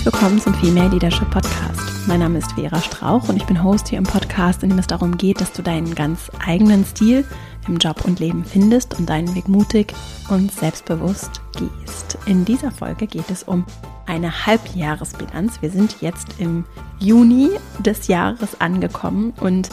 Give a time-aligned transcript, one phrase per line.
[0.00, 2.06] herzlich willkommen zum Female Leadership Podcast.
[2.06, 4.86] Mein Name ist Vera Strauch und ich bin Host hier im Podcast, in dem es
[4.86, 7.22] darum geht, dass du deinen ganz eigenen Stil
[7.68, 9.92] im Job und Leben findest und deinen Weg mutig
[10.30, 12.16] und selbstbewusst gehst.
[12.24, 13.66] In dieser Folge geht es um
[14.06, 15.60] eine Halbjahresbilanz.
[15.60, 16.64] Wir sind jetzt im
[16.98, 19.68] Juni des Jahres angekommen und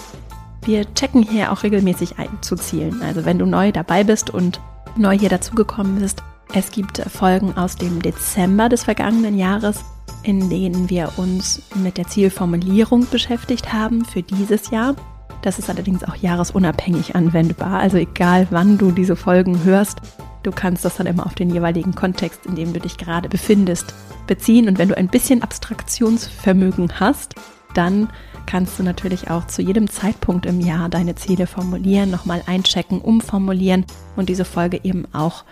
[0.66, 3.02] wir checken hier auch regelmäßig ein zu Zielen.
[3.02, 4.60] Also wenn du neu dabei bist und
[4.97, 6.21] neu hier dazugekommen bist,
[6.54, 9.86] es gibt Folgen aus dem Dezember des vergangenen Jahres,
[10.28, 14.94] in denen wir uns mit der Zielformulierung beschäftigt haben für dieses Jahr.
[15.42, 17.80] Das ist allerdings auch jahresunabhängig anwendbar.
[17.80, 20.02] Also egal wann du diese Folgen hörst,
[20.44, 23.94] du kannst das dann immer auf den jeweiligen Kontext, in dem du dich gerade befindest,
[24.28, 24.68] beziehen.
[24.68, 27.36] Und wenn du ein bisschen Abstraktionsvermögen hast,
[27.74, 28.10] dann
[28.46, 33.86] kannst du natürlich auch zu jedem Zeitpunkt im Jahr deine Ziele formulieren, nochmal einchecken, umformulieren
[34.17, 35.45] und diese Folge eben auch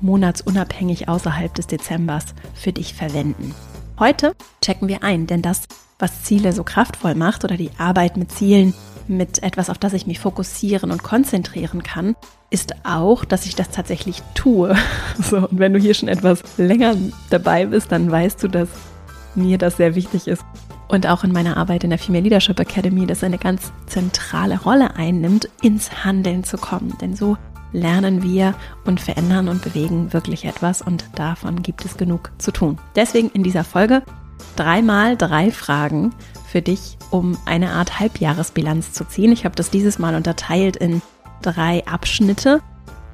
[0.00, 3.54] monatsunabhängig außerhalb des Dezembers für dich verwenden.
[3.98, 5.62] Heute checken wir ein, denn das,
[5.98, 8.74] was Ziele so kraftvoll macht oder die Arbeit mit Zielen,
[9.08, 12.14] mit etwas, auf das ich mich fokussieren und konzentrieren kann,
[12.50, 14.76] ist auch, dass ich das tatsächlich tue.
[15.18, 16.94] So, und wenn du hier schon etwas länger
[17.30, 18.68] dabei bist, dann weißt du, dass
[19.34, 20.44] mir das sehr wichtig ist.
[20.88, 24.94] Und auch in meiner Arbeit in der Female Leadership Academy, das eine ganz zentrale Rolle
[24.96, 26.96] einnimmt, ins Handeln zu kommen.
[27.00, 27.38] Denn so
[27.76, 32.78] lernen wir und verändern und bewegen wirklich etwas und davon gibt es genug zu tun.
[32.96, 34.02] Deswegen in dieser Folge
[34.56, 36.14] dreimal drei Fragen
[36.46, 39.32] für dich, um eine Art Halbjahresbilanz zu ziehen.
[39.32, 41.02] Ich habe das dieses Mal unterteilt in
[41.42, 42.62] drei Abschnitte.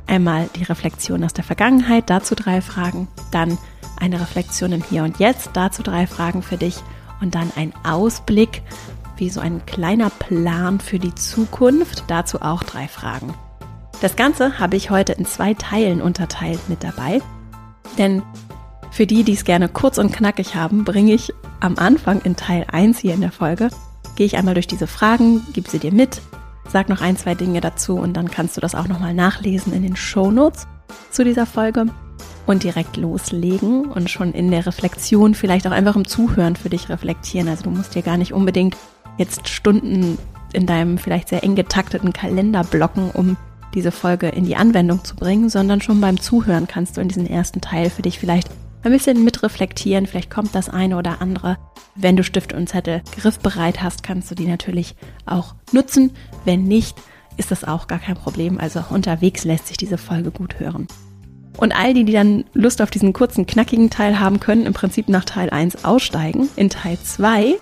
[0.07, 3.59] Einmal die Reflexion aus der Vergangenheit, dazu drei Fragen, dann
[4.01, 6.77] eine Reflexion im Hier und Jetzt, dazu drei Fragen für dich
[7.21, 8.63] und dann ein Ausblick,
[9.17, 13.35] wie so ein kleiner Plan für die Zukunft, dazu auch drei Fragen.
[14.03, 17.22] Das Ganze habe ich heute in zwei Teilen unterteilt mit dabei.
[17.98, 18.20] Denn
[18.90, 22.67] für die, die es gerne kurz und knackig haben, bringe ich am Anfang in Teil
[22.73, 23.68] 1 hier in der Folge,
[24.17, 26.20] gehe ich einmal durch diese Fragen, gebe sie dir mit,
[26.68, 29.85] sag noch ein, zwei Dinge dazu und dann kannst du das auch nochmal nachlesen in
[29.85, 30.67] den Show Notes
[31.12, 31.86] zu dieser Folge
[32.45, 36.89] und direkt loslegen und schon in der Reflexion vielleicht auch einfach im Zuhören für dich
[36.89, 37.46] reflektieren.
[37.46, 38.77] Also du musst dir gar nicht unbedingt
[39.17, 40.18] jetzt Stunden
[40.52, 43.36] in deinem vielleicht sehr eng getakteten Kalender blocken, um
[43.75, 47.27] diese Folge in die Anwendung zu bringen, sondern schon beim Zuhören kannst du in diesen
[47.27, 48.51] ersten Teil für dich vielleicht
[48.83, 50.07] ein bisschen mitreflektieren.
[50.07, 51.57] Vielleicht kommt das eine oder andere.
[51.95, 54.95] Wenn du Stift und Zettel griffbereit hast, kannst du die natürlich
[55.27, 56.13] auch nutzen.
[56.45, 56.97] Wenn nicht,
[57.37, 58.59] ist das auch gar kein Problem.
[58.59, 60.87] Also auch unterwegs lässt sich diese Folge gut hören.
[61.59, 65.09] Und all die, die dann Lust auf diesen kurzen, knackigen Teil haben, können im Prinzip
[65.09, 66.49] nach Teil 1 aussteigen.
[66.57, 67.57] In Teil 2,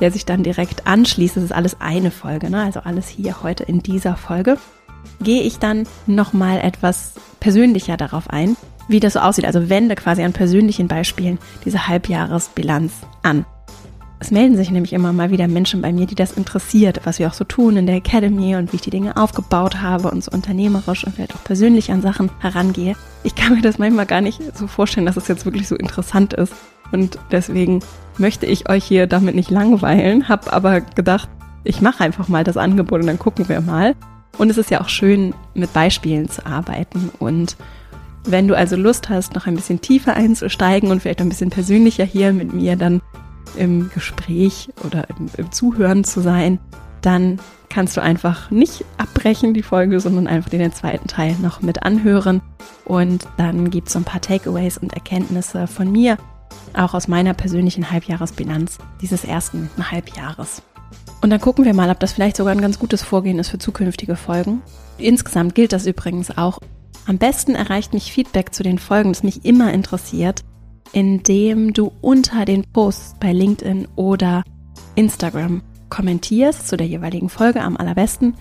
[0.00, 2.62] der sich dann direkt anschließt, das ist alles eine Folge, ne?
[2.62, 4.58] also alles hier heute in dieser Folge
[5.20, 8.56] gehe ich dann nochmal etwas persönlicher darauf ein,
[8.88, 9.44] wie das so aussieht.
[9.46, 12.92] Also wende quasi an persönlichen Beispielen diese Halbjahresbilanz
[13.22, 13.44] an.
[14.20, 17.28] Es melden sich nämlich immer mal wieder Menschen bei mir, die das interessiert, was wir
[17.28, 20.30] auch so tun in der Academy und wie ich die Dinge aufgebaut habe und so
[20.30, 22.96] unternehmerisch und vielleicht auch persönlich an Sachen herangehe.
[23.22, 26.32] Ich kann mir das manchmal gar nicht so vorstellen, dass es jetzt wirklich so interessant
[26.32, 26.54] ist.
[26.90, 27.80] Und deswegen
[28.16, 31.28] möchte ich euch hier damit nicht langweilen, habe aber gedacht,
[31.64, 33.94] ich mache einfach mal das Angebot und dann gucken wir mal.
[34.38, 37.10] Und es ist ja auch schön, mit Beispielen zu arbeiten.
[37.18, 37.56] Und
[38.24, 42.04] wenn du also Lust hast, noch ein bisschen tiefer einzusteigen und vielleicht ein bisschen persönlicher
[42.04, 43.00] hier mit mir dann
[43.56, 46.58] im Gespräch oder im, im Zuhören zu sein,
[47.02, 51.82] dann kannst du einfach nicht abbrechen die Folge, sondern einfach den zweiten Teil noch mit
[51.82, 52.40] anhören.
[52.84, 56.16] Und dann gibt es so ein paar Takeaways und Erkenntnisse von mir,
[56.74, 60.62] auch aus meiner persönlichen Halbjahresbilanz dieses ersten Halbjahres.
[61.24, 63.58] Und dann gucken wir mal, ob das vielleicht sogar ein ganz gutes Vorgehen ist für
[63.58, 64.60] zukünftige Folgen.
[64.98, 66.58] Insgesamt gilt das übrigens auch.
[67.06, 70.42] Am besten erreicht mich Feedback zu den Folgen, das mich immer interessiert,
[70.92, 74.42] indem du unter den Posts bei LinkedIn oder
[74.96, 78.34] Instagram kommentierst zu der jeweiligen Folge am allerbesten.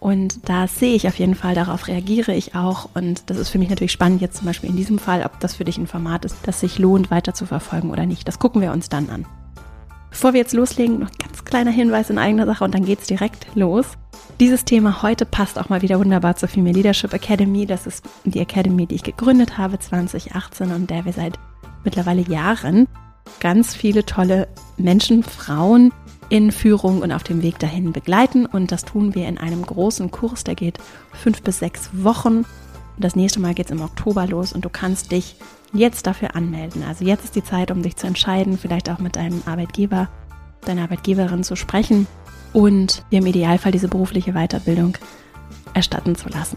[0.00, 2.88] Und da sehe ich auf jeden Fall, darauf reagiere ich auch.
[2.94, 5.54] Und das ist für mich natürlich spannend, jetzt zum Beispiel in diesem Fall, ob das
[5.54, 8.26] für dich ein Format ist, das sich lohnt, weiter zu verfolgen oder nicht.
[8.26, 9.24] Das gucken wir uns dann an.
[10.14, 13.08] Bevor wir jetzt loslegen, noch ein ganz kleiner Hinweis in eigener Sache und dann geht's
[13.08, 13.84] direkt los.
[14.38, 17.66] Dieses Thema heute passt auch mal wieder wunderbar zur Female Leadership Academy.
[17.66, 21.36] Das ist die Academy, die ich gegründet habe 2018 und der wir seit
[21.82, 22.86] mittlerweile Jahren
[23.40, 24.46] ganz viele tolle
[24.76, 25.92] Menschen, Frauen
[26.28, 28.46] in Führung und auf dem Weg dahin begleiten.
[28.46, 30.78] Und das tun wir in einem großen Kurs, der geht
[31.12, 32.44] fünf bis sechs Wochen.
[32.98, 35.34] Das nächste Mal geht's im Oktober los und du kannst dich
[35.74, 36.82] jetzt dafür anmelden.
[36.82, 40.08] Also jetzt ist die Zeit, um dich zu entscheiden, vielleicht auch mit deinem Arbeitgeber,
[40.64, 42.06] deiner Arbeitgeberin zu sprechen
[42.52, 44.96] und dir im Idealfall diese berufliche Weiterbildung
[45.74, 46.56] erstatten zu lassen.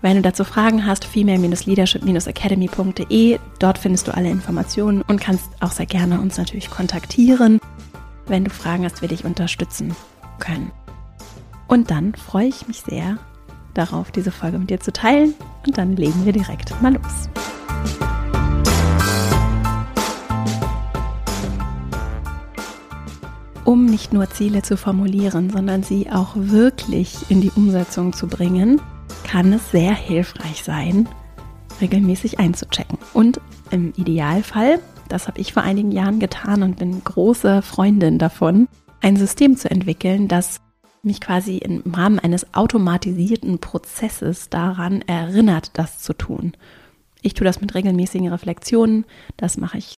[0.00, 5.86] Wenn du dazu Fragen hast, female-leadership-academy.de, dort findest du alle Informationen und kannst auch sehr
[5.86, 7.58] gerne uns natürlich kontaktieren,
[8.26, 9.96] wenn du Fragen hast, wir dich unterstützen
[10.38, 10.70] können.
[11.66, 13.18] Und dann freue ich mich sehr
[13.74, 15.34] darauf, diese Folge mit dir zu teilen
[15.66, 17.28] und dann legen wir direkt mal los.
[23.68, 28.80] Um nicht nur Ziele zu formulieren, sondern sie auch wirklich in die Umsetzung zu bringen,
[29.24, 31.06] kann es sehr hilfreich sein,
[31.80, 32.96] regelmäßig einzuchecken.
[33.12, 34.80] Und im Idealfall,
[35.10, 38.68] das habe ich vor einigen Jahren getan und bin große Freundin davon,
[39.02, 40.62] ein System zu entwickeln, das
[41.02, 46.52] mich quasi im Rahmen eines automatisierten Prozesses daran erinnert, das zu tun.
[47.22, 49.04] Ich tue das mit regelmäßigen Reflexionen.
[49.36, 49.94] Das mache ich,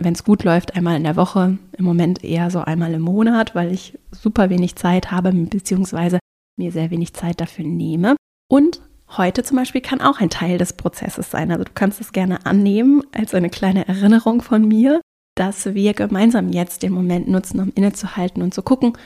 [0.00, 1.58] wenn es gut läuft, einmal in der Woche.
[1.76, 6.18] Im Moment eher so einmal im Monat, weil ich super wenig Zeit habe, beziehungsweise
[6.58, 8.16] mir sehr wenig Zeit dafür nehme.
[8.48, 8.80] Und
[9.16, 11.50] heute zum Beispiel kann auch ein Teil des Prozesses sein.
[11.50, 15.00] Also du kannst es gerne annehmen als eine kleine Erinnerung von mir,
[15.34, 18.96] dass wir gemeinsam jetzt den Moment nutzen, um innezuhalten und zu gucken,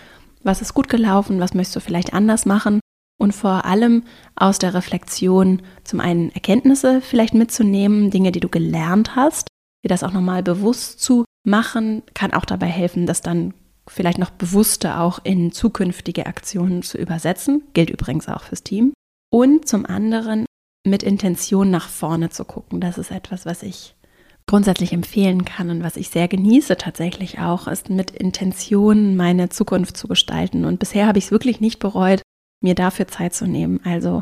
[0.42, 2.80] was ist gut gelaufen, was möchtest du vielleicht anders machen
[3.18, 4.04] und vor allem
[4.34, 9.48] aus der Reflexion zum einen Erkenntnisse vielleicht mitzunehmen, Dinge, die du gelernt hast,
[9.84, 13.54] dir das auch nochmal bewusst zu machen, kann auch dabei helfen, das dann
[13.88, 17.62] vielleicht noch bewusster auch in zukünftige Aktionen zu übersetzen.
[17.72, 18.92] Gilt übrigens auch fürs Team
[19.32, 20.46] und zum anderen
[20.84, 22.80] mit Intention nach vorne zu gucken.
[22.80, 23.94] Das ist etwas, was ich
[24.46, 29.96] grundsätzlich empfehlen kann und was ich sehr genieße tatsächlich auch, ist mit Intention meine Zukunft
[29.96, 30.64] zu gestalten.
[30.64, 32.22] Und bisher habe ich es wirklich nicht bereut,
[32.66, 33.80] mir dafür Zeit zu nehmen.
[33.84, 34.20] Also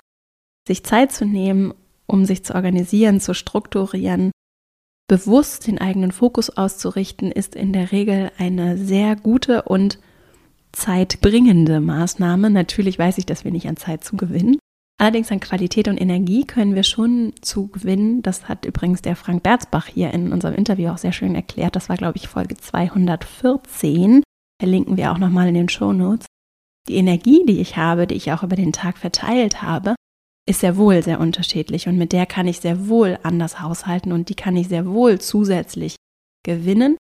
[0.67, 1.75] sich Zeit zu nehmen,
[2.07, 4.31] um sich zu organisieren, zu strukturieren,
[5.09, 9.99] bewusst den eigenen Fokus auszurichten, ist in der Regel eine sehr gute und
[10.73, 12.51] zeitbringende Maßnahme.
[12.51, 14.59] Natürlich weiß ich, dass wir nicht an Zeit zu gewinnen,
[14.97, 18.23] Allerdings an Qualität und Energie können wir schon zu gewinnen.
[18.23, 21.75] Das hat übrigens der Frank Berzbach hier in unserem Interview auch sehr schön erklärt.
[21.75, 24.23] Das war, glaube ich, Folge 214.
[24.61, 26.27] Verlinken wir auch nochmal in den Show Notes.
[26.89, 29.95] Die Energie, die ich habe, die ich auch über den Tag verteilt habe,
[30.47, 34.29] ist sehr wohl sehr unterschiedlich und mit der kann ich sehr wohl anders haushalten und
[34.29, 35.97] die kann ich sehr wohl zusätzlich
[36.45, 36.97] gewinnen.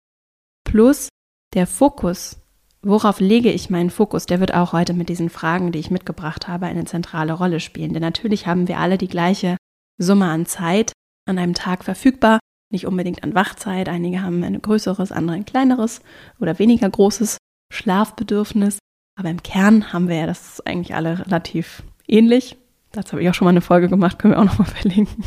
[0.65, 1.07] Plus
[1.53, 2.39] der Fokus
[2.81, 4.25] Worauf lege ich meinen Fokus?
[4.25, 7.91] Der wird auch heute mit diesen Fragen, die ich mitgebracht habe, eine zentrale Rolle spielen.
[7.91, 9.57] Denn natürlich haben wir alle die gleiche
[9.97, 10.93] Summe an Zeit
[11.27, 12.39] an einem Tag verfügbar,
[12.71, 13.89] nicht unbedingt an Wachzeit.
[13.89, 15.99] Einige haben ein größeres, andere ein kleineres
[16.39, 17.37] oder weniger großes
[17.71, 18.79] Schlafbedürfnis.
[19.19, 22.55] Aber im Kern haben wir ja das eigentlich alle relativ ähnlich.
[22.93, 25.25] Dazu habe ich auch schon mal eine Folge gemacht, können wir auch nochmal verlinken.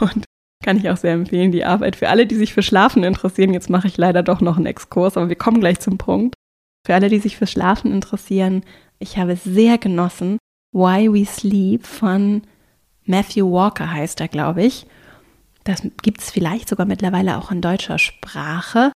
[0.00, 0.24] Und
[0.62, 1.96] kann ich auch sehr empfehlen, die Arbeit.
[1.96, 5.16] Für alle, die sich für Schlafen interessieren, jetzt mache ich leider doch noch einen Exkurs,
[5.16, 6.36] aber wir kommen gleich zum Punkt.
[6.86, 8.62] Für alle, die sich fürs Schlafen interessieren,
[9.00, 10.38] ich habe sehr genossen.
[10.72, 12.42] Why We Sleep von
[13.04, 14.86] Matthew Walker heißt er, glaube ich.
[15.64, 18.92] Das gibt es vielleicht sogar mittlerweile auch in deutscher Sprache.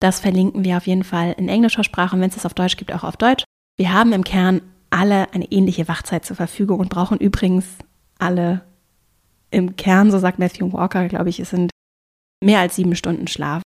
[0.00, 2.76] Das verlinken wir auf jeden Fall in englischer Sprache und wenn es es auf Deutsch
[2.76, 3.44] gibt, auch auf Deutsch.
[3.76, 7.66] Wir haben im Kern alle eine ähnliche Wachzeit zur Verfügung und brauchen übrigens
[8.18, 8.62] alle
[9.50, 11.70] im Kern, so sagt Matthew Walker, glaube ich, es sind
[12.42, 13.62] mehr als sieben Stunden Schlaf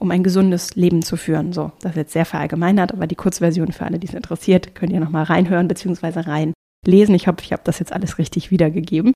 [0.00, 1.52] um ein gesundes Leben zu führen.
[1.52, 4.92] So, das ist jetzt sehr verallgemeinert, aber die Kurzversion für alle, die es interessiert, könnt
[4.92, 6.20] ihr nochmal reinhören bzw.
[6.20, 7.14] reinlesen.
[7.14, 9.12] Ich hoffe, ich habe das jetzt alles richtig wiedergegeben.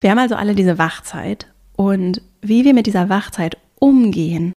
[0.00, 4.52] Wir haben also alle diese Wachzeit und wie wir mit dieser Wachzeit umgehen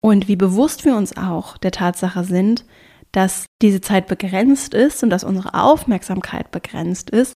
[0.00, 2.64] und wie bewusst wir uns auch der Tatsache sind,
[3.12, 7.34] dass diese Zeit begrenzt ist und dass unsere Aufmerksamkeit begrenzt ist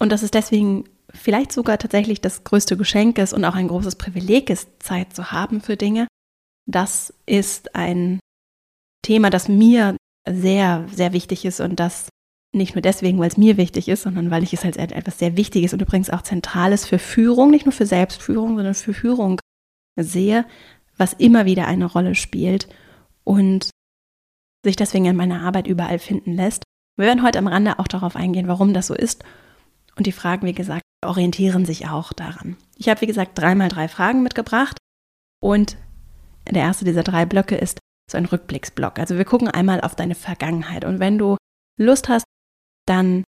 [0.00, 3.96] und dass es deswegen vielleicht sogar tatsächlich das größte Geschenk ist und auch ein großes
[3.96, 6.06] Privileg ist, Zeit zu haben für Dinge,
[6.66, 8.20] das ist ein
[9.02, 9.96] Thema, das mir
[10.28, 12.08] sehr, sehr wichtig ist und das
[12.52, 15.36] nicht nur deswegen, weil es mir wichtig ist, sondern weil ich es als etwas sehr
[15.36, 19.40] Wichtiges und übrigens auch Zentrales für Führung, nicht nur für Selbstführung, sondern für Führung
[19.98, 20.46] sehe,
[20.96, 22.68] was immer wieder eine Rolle spielt
[23.24, 23.70] und
[24.64, 26.64] sich deswegen in meiner Arbeit überall finden lässt.
[26.96, 29.24] Wir werden heute am Rande auch darauf eingehen, warum das so ist.
[29.96, 32.56] Und die Fragen, wie gesagt, orientieren sich auch daran.
[32.76, 34.78] Ich habe, wie gesagt, dreimal drei Fragen mitgebracht
[35.42, 35.76] und
[36.50, 37.78] der erste dieser drei Blöcke ist
[38.10, 38.98] so ein Rückblicksblock.
[38.98, 40.84] Also wir gucken einmal auf deine Vergangenheit.
[40.84, 41.36] Und wenn du
[41.78, 42.24] Lust hast,
[42.86, 43.24] dann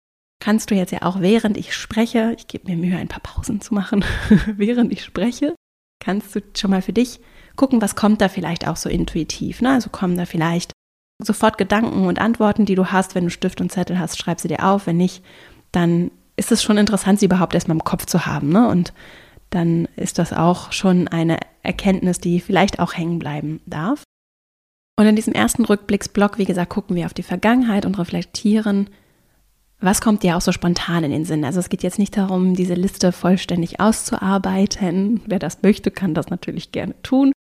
[0.41, 3.61] kannst du jetzt ja auch, während ich spreche, ich gebe mir Mühe, ein paar Pausen
[3.61, 4.03] zu machen,
[4.47, 5.55] während ich spreche,
[6.03, 7.21] kannst du schon mal für dich
[7.55, 9.61] gucken, was kommt da vielleicht auch so intuitiv.
[9.61, 9.71] Ne?
[9.71, 10.71] Also kommen da vielleicht
[11.21, 13.15] sofort Gedanken und Antworten, die du hast.
[13.15, 14.87] Wenn du Stift und Zettel hast, schreib sie dir auf.
[14.87, 15.23] Wenn nicht,
[15.71, 18.49] dann ist es schon interessant, sie überhaupt erstmal im Kopf zu haben.
[18.49, 18.67] Ne?
[18.67, 18.93] Und
[19.49, 24.03] dann ist das auch schon eine Erkenntnis, die vielleicht auch hängen bleiben darf.
[24.95, 28.89] Und in diesem ersten Rückblicksblock, wie gesagt, gucken wir auf die Vergangenheit und reflektieren,
[29.79, 31.43] was kommt dir auch so spontan in den Sinn?
[31.43, 35.21] Also es geht jetzt nicht darum, diese Liste vollständig auszuarbeiten.
[35.25, 37.33] Wer das möchte, kann das natürlich gerne tun.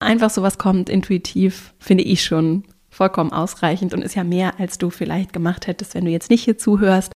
[0.00, 4.78] Einfach so was kommt intuitiv, finde ich schon vollkommen ausreichend und ist ja mehr, als
[4.78, 7.12] du vielleicht gemacht hättest, wenn du jetzt nicht hier zuhörst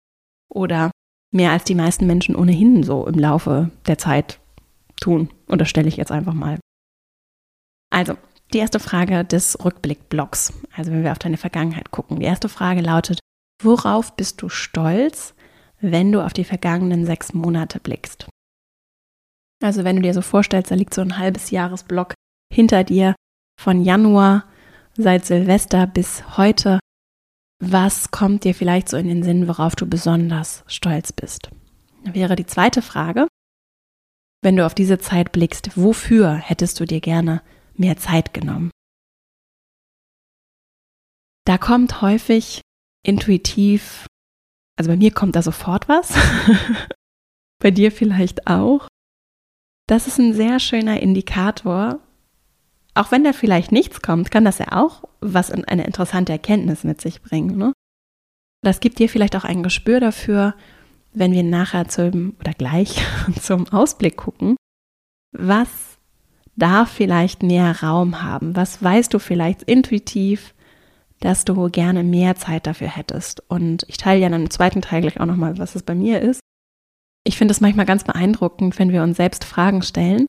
[0.49, 0.91] oder
[1.33, 4.41] mehr als die meisten Menschen ohnehin so im Laufe der Zeit
[5.01, 5.31] tun.
[5.47, 6.59] Unterstelle ich jetzt einfach mal.
[7.93, 8.17] Also,
[8.53, 12.19] die erste Frage des Rückblickblocks, also wenn wir auf deine Vergangenheit gucken.
[12.19, 13.21] Die erste Frage lautet,
[13.63, 15.35] worauf bist du stolz,
[15.81, 18.29] wenn du auf die vergangenen sechs Monate blickst?
[19.63, 22.15] Also wenn du dir so vorstellst, da liegt so ein halbes Jahresblock
[22.53, 23.15] hinter dir
[23.61, 24.45] von Januar
[24.97, 26.81] seit Silvester bis heute.
[27.63, 31.51] Was kommt dir vielleicht so in den Sinn, worauf du besonders stolz bist?
[32.05, 33.29] Wäre die zweite Frage.
[34.43, 37.43] Wenn du auf diese Zeit blickst, wofür hättest du dir gerne
[37.75, 38.71] mehr Zeit genommen?
[41.45, 42.63] Da kommt häufig
[43.05, 44.07] intuitiv,
[44.79, 46.15] also bei mir kommt da sofort was,
[47.63, 48.89] bei dir vielleicht auch.
[49.87, 52.01] Das ist ein sehr schöner Indikator,
[52.95, 57.01] auch wenn da vielleicht nichts kommt, kann das ja auch was eine interessante Erkenntnis mit
[57.01, 57.57] sich bringen.
[57.57, 57.73] Ne?
[58.63, 60.55] Das gibt dir vielleicht auch ein Gespür dafür,
[61.13, 63.03] wenn wir nachher zum oder gleich
[63.41, 64.57] zum Ausblick gucken,
[65.33, 65.69] was
[66.57, 68.57] darf vielleicht mehr Raum haben?
[68.57, 70.55] Was weißt du vielleicht intuitiv,
[71.21, 73.43] dass du gerne mehr Zeit dafür hättest?
[73.49, 76.21] Und ich teile ja dann im zweiten Teil gleich auch nochmal, was es bei mir
[76.21, 76.41] ist.
[77.25, 80.27] Ich finde es manchmal ganz beeindruckend, wenn wir uns selbst Fragen stellen,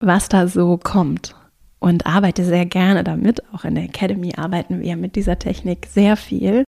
[0.00, 1.34] was da so kommt
[1.80, 3.42] und arbeite sehr gerne damit.
[3.52, 6.64] Auch in der Academy arbeiten wir mit dieser Technik sehr viel.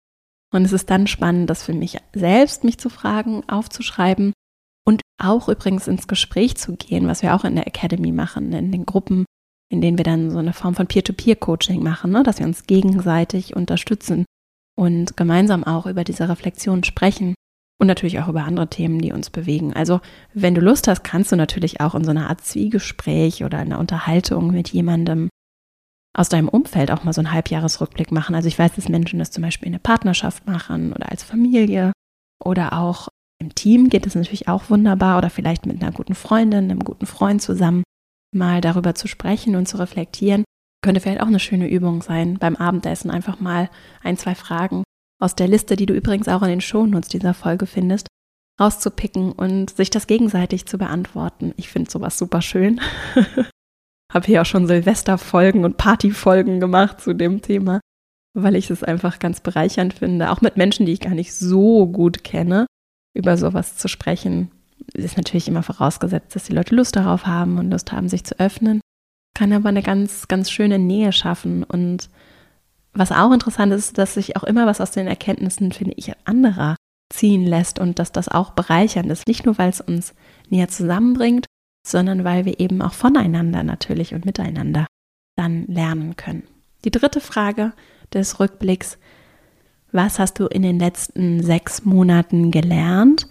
[0.52, 4.32] Und es ist dann spannend, das für mich selbst mich zu fragen, aufzuschreiben
[4.84, 8.72] und auch übrigens ins Gespräch zu gehen, was wir auch in der Academy machen, in
[8.72, 9.26] den Gruppen,
[9.70, 12.22] in denen wir dann so eine Form von Peer-to-Peer-Coaching machen, ne?
[12.22, 14.24] dass wir uns gegenseitig unterstützen
[14.76, 17.34] und gemeinsam auch über diese Reflexion sprechen
[17.80, 19.72] und natürlich auch über andere Themen, die uns bewegen.
[19.72, 20.00] Also
[20.34, 23.78] wenn du Lust hast, kannst du natürlich auch in so einer Art Zwiegespräch oder einer
[23.78, 25.30] Unterhaltung mit jemandem
[26.14, 28.34] aus deinem Umfeld auch mal so einen Halbjahresrückblick machen.
[28.34, 31.92] Also ich weiß, dass Menschen das zum Beispiel in der Partnerschaft machen oder als Familie
[32.44, 33.08] oder auch
[33.40, 37.06] im Team geht es natürlich auch wunderbar oder vielleicht mit einer guten Freundin, einem guten
[37.06, 37.82] Freund zusammen
[38.36, 40.44] mal darüber zu sprechen und zu reflektieren.
[40.82, 43.70] Könnte vielleicht auch eine schöne Übung sein, beim Abendessen einfach mal
[44.02, 44.82] ein, zwei Fragen
[45.20, 48.08] aus der Liste, die du übrigens auch in den Shownotes dieser Folge findest,
[48.60, 51.52] rauszupicken und sich das gegenseitig zu beantworten.
[51.56, 52.80] Ich finde sowas super schön.
[54.12, 57.80] Habe hier auch schon Silvesterfolgen und Partyfolgen gemacht zu dem Thema,
[58.34, 61.86] weil ich es einfach ganz bereichernd finde, auch mit Menschen, die ich gar nicht so
[61.86, 62.66] gut kenne,
[63.14, 64.50] über sowas zu sprechen.
[64.94, 68.38] Ist natürlich immer vorausgesetzt, dass die Leute Lust darauf haben und Lust haben, sich zu
[68.40, 68.80] öffnen.
[69.36, 72.08] Kann aber eine ganz, ganz schöne Nähe schaffen und
[72.92, 76.76] was auch interessant ist, dass sich auch immer was aus den Erkenntnissen, finde ich, anderer
[77.12, 79.26] ziehen lässt und dass das auch bereichernd ist.
[79.26, 80.14] Nicht nur, weil es uns
[80.48, 81.46] näher zusammenbringt,
[81.86, 84.86] sondern weil wir eben auch voneinander natürlich und miteinander
[85.36, 86.44] dann lernen können.
[86.84, 87.72] Die dritte Frage
[88.12, 88.98] des Rückblicks,
[89.92, 93.26] was hast du in den letzten sechs Monaten gelernt?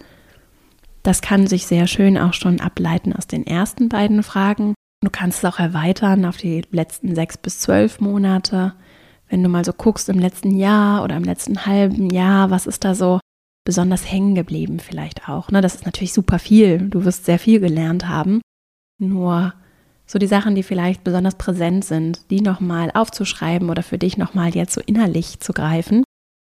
[1.02, 4.74] Das kann sich sehr schön auch schon ableiten aus den ersten beiden Fragen.
[5.02, 8.74] Du kannst es auch erweitern auf die letzten sechs bis zwölf Monate
[9.30, 12.84] wenn du mal so guckst im letzten Jahr oder im letzten halben Jahr, was ist
[12.84, 13.20] da so
[13.64, 15.50] besonders hängen geblieben vielleicht auch.
[15.50, 15.60] Ne?
[15.60, 16.78] Das ist natürlich super viel.
[16.78, 18.40] Du wirst sehr viel gelernt haben.
[18.98, 19.54] Nur
[20.06, 24.54] so die Sachen, die vielleicht besonders präsent sind, die nochmal aufzuschreiben oder für dich nochmal
[24.54, 26.02] jetzt so innerlich zu greifen,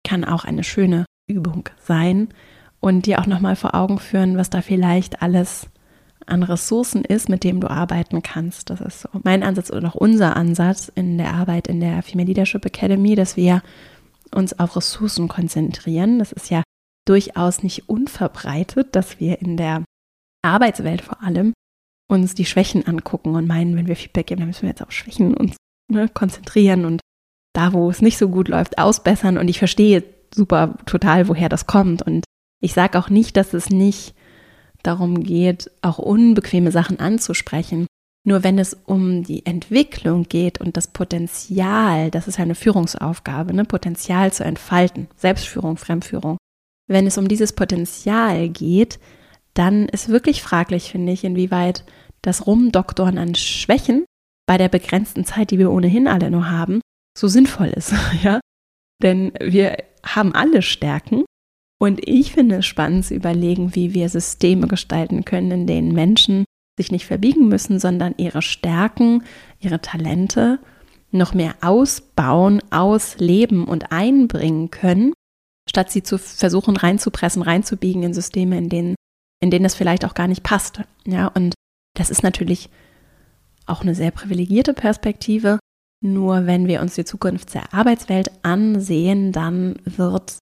[0.06, 2.28] kann auch eine schöne Übung sein
[2.80, 5.68] und dir auch nochmal vor Augen führen, was da vielleicht alles
[6.26, 8.70] an Ressourcen ist, mit dem du arbeiten kannst.
[8.70, 12.26] Das ist so mein Ansatz oder auch unser Ansatz in der Arbeit in der Female
[12.26, 13.62] Leadership Academy, dass wir
[14.32, 16.18] uns auf Ressourcen konzentrieren.
[16.18, 16.62] Das ist ja
[17.06, 19.84] durchaus nicht unverbreitet, dass wir in der
[20.42, 21.52] Arbeitswelt vor allem
[22.08, 24.92] uns die Schwächen angucken und meinen, wenn wir Feedback geben, dann müssen wir jetzt auf
[24.92, 25.56] Schwächen uns
[25.90, 27.00] ne, konzentrieren und
[27.54, 29.38] da, wo es nicht so gut läuft, ausbessern.
[29.38, 30.04] Und ich verstehe
[30.34, 32.02] super total, woher das kommt.
[32.02, 32.24] Und
[32.60, 34.14] ich sage auch nicht, dass es nicht
[34.86, 37.86] darum geht, auch unbequeme Sachen anzusprechen.
[38.26, 43.64] Nur wenn es um die Entwicklung geht und das Potenzial, das ist eine Führungsaufgabe, ne,
[43.64, 46.38] Potenzial zu entfalten, Selbstführung, Fremdführung.
[46.86, 48.98] Wenn es um dieses Potenzial geht,
[49.52, 51.84] dann ist wirklich fraglich, finde ich, inwieweit
[52.22, 54.04] das Rumdoktoren an Schwächen
[54.46, 56.80] bei der begrenzten Zeit, die wir ohnehin alle nur haben,
[57.16, 58.40] so sinnvoll ist, ja?
[59.02, 61.24] Denn wir haben alle Stärken
[61.84, 66.46] und ich finde es spannend zu überlegen, wie wir Systeme gestalten können, in denen Menschen
[66.78, 69.22] sich nicht verbiegen müssen, sondern ihre Stärken,
[69.60, 70.60] ihre Talente
[71.10, 75.12] noch mehr ausbauen, ausleben und einbringen können,
[75.68, 78.94] statt sie zu versuchen reinzupressen, reinzubiegen in Systeme, in denen,
[79.42, 80.80] in denen es vielleicht auch gar nicht passt.
[81.06, 81.52] Ja, und
[81.98, 82.70] das ist natürlich
[83.66, 85.58] auch eine sehr privilegierte Perspektive.
[86.02, 90.38] Nur wenn wir uns die Zukunft der Arbeitswelt ansehen, dann wird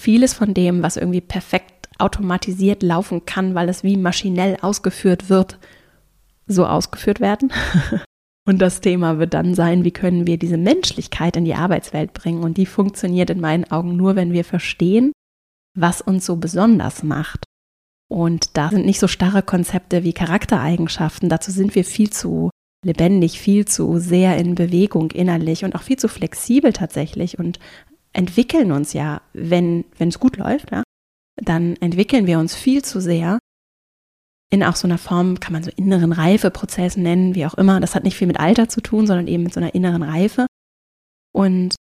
[0.00, 5.58] vieles von dem, was irgendwie perfekt automatisiert laufen kann, weil es wie maschinell ausgeführt wird,
[6.46, 7.52] so ausgeführt werden.
[8.48, 12.42] Und das Thema wird dann sein, wie können wir diese Menschlichkeit in die Arbeitswelt bringen.
[12.42, 15.12] Und die funktioniert in meinen Augen nur, wenn wir verstehen,
[15.76, 17.44] was uns so besonders macht.
[18.08, 21.28] Und da sind nicht so starre Konzepte wie Charaktereigenschaften.
[21.28, 22.50] Dazu sind wir viel zu
[22.84, 27.58] lebendig, viel zu sehr in Bewegung innerlich und auch viel zu flexibel tatsächlich und
[28.12, 30.82] entwickeln uns ja, wenn es gut läuft, ja,
[31.36, 33.38] dann entwickeln wir uns viel zu sehr
[34.52, 37.80] in auch so einer Form, kann man so inneren Reifeprozess nennen, wie auch immer.
[37.80, 40.46] Das hat nicht viel mit Alter zu tun, sondern eben mit so einer inneren Reife.
[41.32, 41.76] Und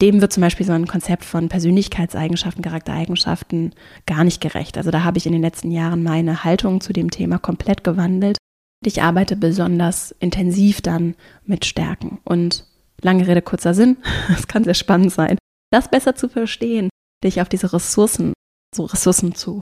[0.00, 3.74] dem wird zum Beispiel so ein Konzept von Persönlichkeitseigenschaften, Charaktereigenschaften
[4.06, 4.78] gar nicht gerecht.
[4.78, 8.38] Also da habe ich in den letzten Jahren meine Haltung zu dem Thema komplett gewandelt.
[8.84, 12.18] Ich arbeite besonders intensiv dann mit Stärken.
[12.24, 12.66] Und
[13.00, 13.96] lange Rede, kurzer Sinn,
[14.36, 15.38] es kann sehr spannend sein,
[15.72, 16.90] das besser zu verstehen,
[17.24, 18.32] dich auf diese Ressourcen,
[18.74, 19.60] so Ressourcen zu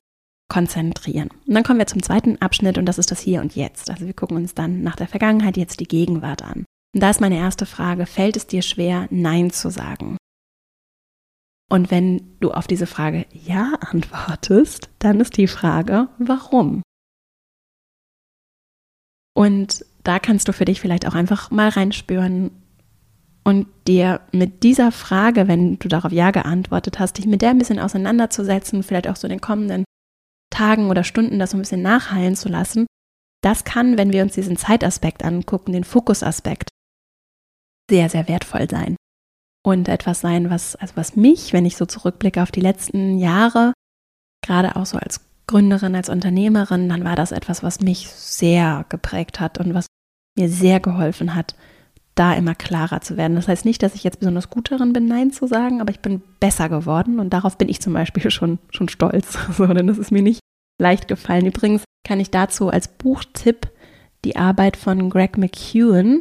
[0.51, 1.31] konzentrieren.
[1.47, 3.91] Und dann kommen wir zum zweiten Abschnitt und das ist das Hier und Jetzt.
[3.91, 6.65] Also wir gucken uns dann nach der Vergangenheit jetzt die Gegenwart an.
[6.93, 10.17] Und da ist meine erste Frage, fällt es dir schwer, Nein zu sagen?
[11.71, 16.83] Und wenn du auf diese Frage Ja antwortest, dann ist die Frage, warum?
[19.35, 22.51] Und da kannst du für dich vielleicht auch einfach mal reinspüren
[23.45, 27.59] und dir mit dieser Frage, wenn du darauf Ja geantwortet hast, dich mit der ein
[27.59, 29.85] bisschen auseinanderzusetzen, vielleicht auch so in den kommenden
[30.51, 32.87] Tagen oder Stunden das so ein bisschen nachhallen zu lassen,
[33.43, 36.69] das kann, wenn wir uns diesen Zeitaspekt angucken, den Fokusaspekt,
[37.91, 38.97] sehr, sehr wertvoll sein.
[39.65, 43.73] Und etwas sein, was, also was mich, wenn ich so zurückblicke auf die letzten Jahre,
[44.45, 49.41] gerade auch so als Gründerin, als Unternehmerin, dann war das etwas, was mich sehr geprägt
[49.41, 49.87] hat und was
[50.39, 51.57] mir sehr geholfen hat,
[52.15, 53.37] da immer klarer zu werden.
[53.37, 56.01] Das heißt nicht, dass ich jetzt besonders gut darin bin, Nein zu sagen, aber ich
[56.01, 59.39] bin besser geworden und darauf bin ich zum Beispiel schon, schon stolz.
[59.57, 60.41] So, denn das ist mir nicht
[60.79, 61.47] leicht gefallen.
[61.47, 63.71] Übrigens kann ich dazu als Buchtipp
[64.25, 66.21] die Arbeit von Greg McEwen,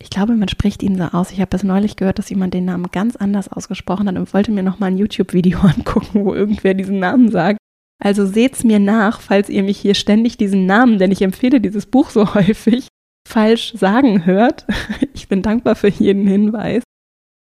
[0.00, 1.32] ich glaube, man spricht ihn so aus.
[1.32, 4.52] Ich habe das neulich gehört, dass jemand den Namen ganz anders ausgesprochen hat und wollte
[4.52, 7.58] mir nochmal ein YouTube-Video angucken, wo irgendwer diesen Namen sagt.
[8.00, 11.86] Also seht's mir nach, falls ihr mich hier ständig diesen Namen, denn ich empfehle dieses
[11.86, 12.86] Buch so häufig,
[13.28, 14.66] falsch sagen hört.
[15.14, 16.82] Ich bin dankbar für jeden Hinweis.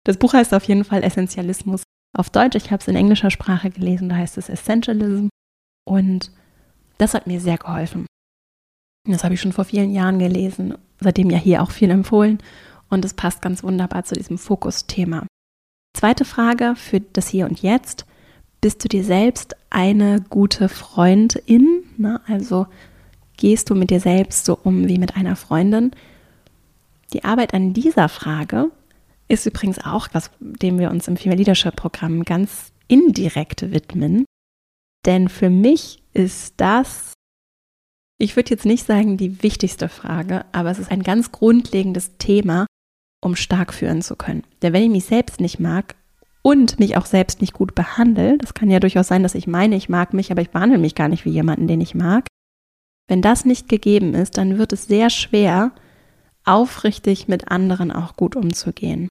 [0.04, 1.82] Das Buch heißt auf jeden Fall Essentialismus
[2.16, 2.54] auf Deutsch.
[2.54, 5.28] Ich habe es in englischer Sprache gelesen, da heißt es Essentialism.
[5.84, 6.30] Und
[6.98, 8.06] das hat mir sehr geholfen.
[9.08, 12.38] Das habe ich schon vor vielen Jahren gelesen, seitdem ja hier auch viel empfohlen.
[12.88, 15.26] Und es passt ganz wunderbar zu diesem Fokusthema.
[15.96, 18.06] Zweite Frage für das Hier und Jetzt.
[18.60, 21.84] Bist du dir selbst eine gute Freundin?
[21.96, 22.66] Na, also
[23.36, 25.92] gehst du mit dir selbst so um wie mit einer Freundin?
[27.12, 28.70] Die Arbeit an dieser Frage
[29.28, 34.24] ist übrigens auch was, dem wir uns im Female Leadership Programm ganz indirekt widmen.
[35.06, 37.14] Denn für mich ist das,
[38.18, 42.66] ich würde jetzt nicht sagen die wichtigste Frage, aber es ist ein ganz grundlegendes Thema,
[43.20, 44.44] um stark führen zu können.
[44.62, 45.96] Denn wenn ich mich selbst nicht mag
[46.42, 49.76] und mich auch selbst nicht gut behandle, das kann ja durchaus sein, dass ich meine,
[49.76, 52.26] ich mag mich, aber ich behandle mich gar nicht wie jemanden, den ich mag,
[53.08, 55.72] wenn das nicht gegeben ist, dann wird es sehr schwer,
[56.44, 59.08] aufrichtig mit anderen auch gut umzugehen.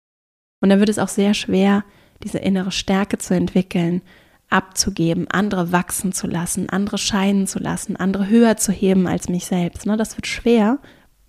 [0.61, 1.83] Und dann wird es auch sehr schwer,
[2.23, 4.01] diese innere Stärke zu entwickeln,
[4.49, 9.45] abzugeben, andere wachsen zu lassen, andere scheinen zu lassen, andere höher zu heben als mich
[9.45, 9.85] selbst.
[9.85, 9.97] Ne?
[9.97, 10.79] Das wird schwer,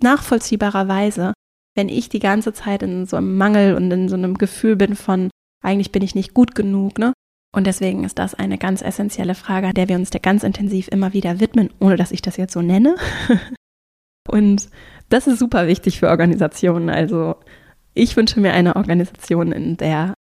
[0.02, 1.32] nachvollziehbarerweise,
[1.76, 4.96] wenn ich die ganze Zeit in so einem Mangel und in so einem Gefühl bin
[4.96, 5.30] von,
[5.62, 7.12] eigentlich bin ich nicht gut genug, ne?
[7.54, 11.12] Und deswegen ist das eine ganz essentielle Frage, der wir uns da ganz intensiv immer
[11.12, 12.96] wieder widmen, ohne dass ich das jetzt so nenne.
[14.28, 14.70] Und
[15.10, 16.88] das ist super wichtig für Organisationen.
[16.88, 17.36] Also
[17.92, 20.14] ich wünsche mir eine Organisation, in der,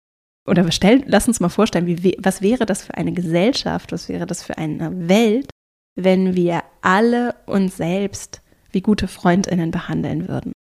[0.47, 4.25] oder stell, lass uns mal vorstellen, wie, was wäre das für eine Gesellschaft, was wäre
[4.25, 5.51] das für eine Welt,
[5.95, 10.53] wenn wir alle uns selbst wie gute Freundinnen behandeln würden.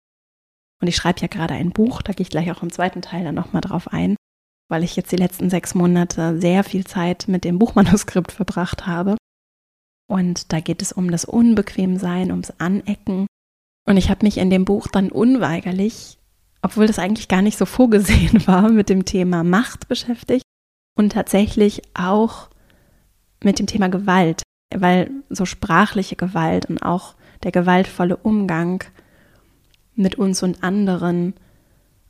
[0.81, 3.23] Und ich schreibe ja gerade ein Buch, da gehe ich gleich auch im zweiten Teil
[3.23, 4.17] dann nochmal drauf ein
[4.69, 9.15] weil ich jetzt die letzten sechs Monate sehr viel Zeit mit dem Buchmanuskript verbracht habe.
[10.09, 13.27] Und da geht es um das Unbequemsein, ums Anecken.
[13.85, 16.17] Und ich habe mich in dem Buch dann unweigerlich,
[16.61, 20.43] obwohl das eigentlich gar nicht so vorgesehen war, mit dem Thema Macht beschäftigt
[20.95, 22.49] und tatsächlich auch
[23.43, 24.43] mit dem Thema Gewalt,
[24.75, 28.83] weil so sprachliche Gewalt und auch der gewaltvolle Umgang
[29.95, 31.33] mit uns und anderen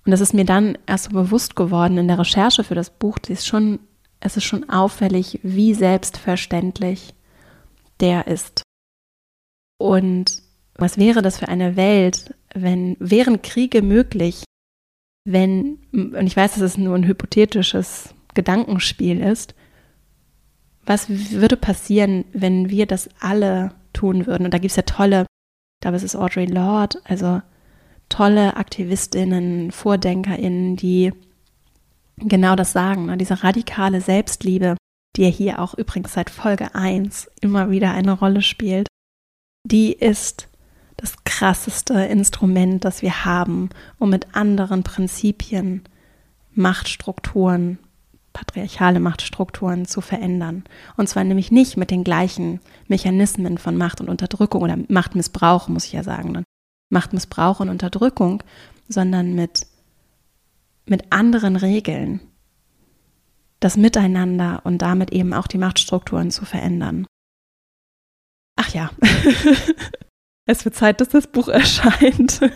[0.07, 3.19] und das ist mir dann erst so bewusst geworden in der Recherche für das Buch,
[3.19, 3.79] die ist schon,
[4.21, 7.13] es ist schon auffällig, wie selbstverständlich
[7.99, 8.63] der ist.
[9.77, 10.41] Und
[10.75, 14.45] was wäre das für eine Welt, wenn, wären Kriege möglich,
[15.25, 19.55] wenn, und ich weiß, dass es nur ein hypothetisches Gedankenspiel ist,
[20.85, 24.45] was würde passieren, wenn wir das alle tun würden?
[24.45, 27.41] Und da gibt es ja tolle, ich glaube, es ist Audrey Lorde, also
[28.09, 31.13] tolle Aktivistinnen, Vordenkerinnen, die
[32.17, 33.17] genau das sagen, ne?
[33.17, 34.75] diese radikale Selbstliebe,
[35.15, 38.87] die ja hier auch übrigens seit Folge 1 immer wieder eine Rolle spielt,
[39.63, 40.47] die ist
[40.95, 45.83] das krasseste Instrument, das wir haben, um mit anderen Prinzipien
[46.53, 47.77] Machtstrukturen,
[48.33, 50.63] patriarchale Machtstrukturen zu verändern.
[50.95, 55.85] Und zwar nämlich nicht mit den gleichen Mechanismen von Macht und Unterdrückung oder Machtmissbrauch, muss
[55.85, 56.43] ich ja sagen, ne?
[56.89, 58.43] Machtmissbrauch und Unterdrückung,
[58.87, 59.67] sondern mit,
[60.85, 62.21] mit anderen Regeln,
[63.59, 67.05] das Miteinander und damit eben auch die Machtstrukturen zu verändern.
[68.55, 68.89] Ach ja,
[70.45, 72.41] es wird Zeit, dass das Buch erscheint.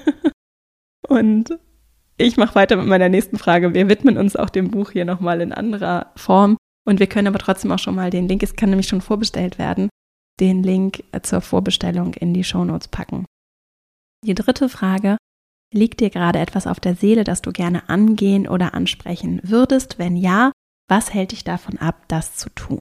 [1.07, 1.59] Und
[2.17, 3.73] ich mache weiter mit meiner nächsten Frage.
[3.73, 6.57] Wir widmen uns auch dem Buch hier nochmal in anderer Form.
[6.85, 9.59] Und wir können aber trotzdem auch schon mal den Link, es kann nämlich schon vorbestellt
[9.59, 9.89] werden,
[10.39, 13.25] den Link zur Vorbestellung in die Shownotes packen.
[14.23, 15.17] Die dritte Frage,
[15.73, 19.97] liegt dir gerade etwas auf der Seele, das du gerne angehen oder ansprechen würdest?
[19.97, 20.51] Wenn ja,
[20.87, 22.79] was hält dich davon ab, das zu tun?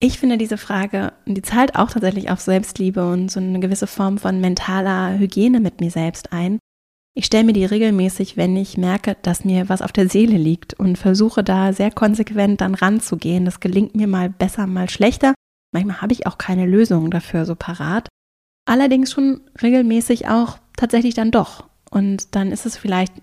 [0.00, 4.18] Ich finde diese Frage, die zahlt auch tatsächlich auf Selbstliebe und so eine gewisse Form
[4.18, 6.60] von mentaler Hygiene mit mir selbst ein.
[7.16, 10.74] Ich stelle mir die regelmäßig, wenn ich merke, dass mir was auf der Seele liegt
[10.74, 13.44] und versuche da sehr konsequent dann ranzugehen.
[13.44, 15.34] Das gelingt mir mal besser, mal schlechter.
[15.74, 18.06] Manchmal habe ich auch keine Lösung dafür so parat.
[18.68, 21.64] Allerdings schon regelmäßig auch tatsächlich dann doch.
[21.90, 23.14] Und dann ist es vielleicht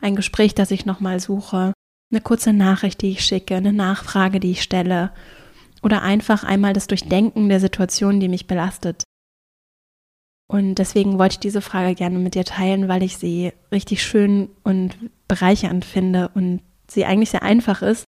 [0.00, 1.74] ein Gespräch, das ich nochmal suche,
[2.10, 5.12] eine kurze Nachricht, die ich schicke, eine Nachfrage, die ich stelle
[5.82, 9.04] oder einfach einmal das Durchdenken der Situation, die mich belastet.
[10.48, 14.48] Und deswegen wollte ich diese Frage gerne mit dir teilen, weil ich sie richtig schön
[14.62, 14.96] und
[15.28, 18.04] bereichernd finde und sie eigentlich sehr einfach ist.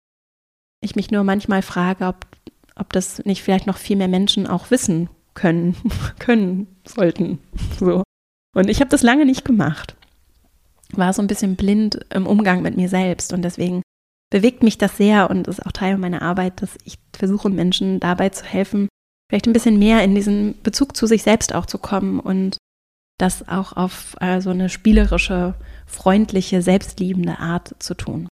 [0.84, 2.28] Ich mich nur manchmal frage, ob,
[2.76, 5.76] ob das nicht vielleicht noch viel mehr Menschen auch wissen können,
[6.19, 7.39] können sollten.
[7.80, 8.04] So.
[8.56, 9.95] Und ich habe das lange nicht gemacht.
[10.91, 13.82] War so ein bisschen blind im Umgang mit mir selbst und deswegen
[14.32, 18.30] bewegt mich das sehr und ist auch Teil meiner Arbeit, dass ich versuche, Menschen dabei
[18.30, 18.88] zu helfen,
[19.30, 22.58] vielleicht ein bisschen mehr in diesen Bezug zu sich selbst auch zu kommen und
[23.17, 28.28] das auch auf äh, so eine spielerische, freundliche, selbstliebende Art zu tun.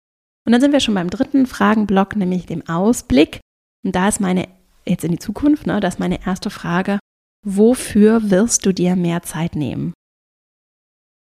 [0.44, 3.40] Und dann sind wir schon beim dritten Fragenblock, nämlich dem Ausblick.
[3.84, 4.48] Und da ist meine,
[4.86, 6.98] jetzt in die Zukunft, ne, da ist meine erste Frage,
[7.44, 9.92] wofür wirst du dir mehr Zeit nehmen?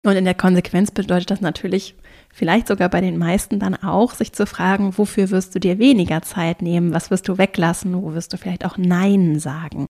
[0.07, 1.95] Und in der Konsequenz bedeutet das natürlich
[2.33, 6.23] vielleicht sogar bei den meisten dann auch, sich zu fragen, wofür wirst du dir weniger
[6.23, 9.87] Zeit nehmen, was wirst du weglassen, wo wirst du vielleicht auch Nein sagen.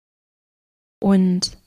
[1.01, 1.59] Und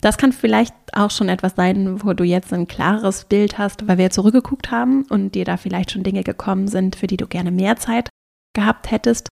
[0.00, 3.98] das kann vielleicht auch schon etwas sein, wo du jetzt ein klares Bild hast, weil
[3.98, 7.50] wir zurückgeguckt haben und dir da vielleicht schon Dinge gekommen sind, für die du gerne
[7.50, 8.10] mehr Zeit
[8.54, 9.28] gehabt hättest.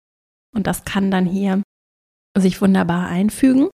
[0.54, 1.62] Und das kann dann hier
[2.36, 3.68] sich wunderbar einfügen.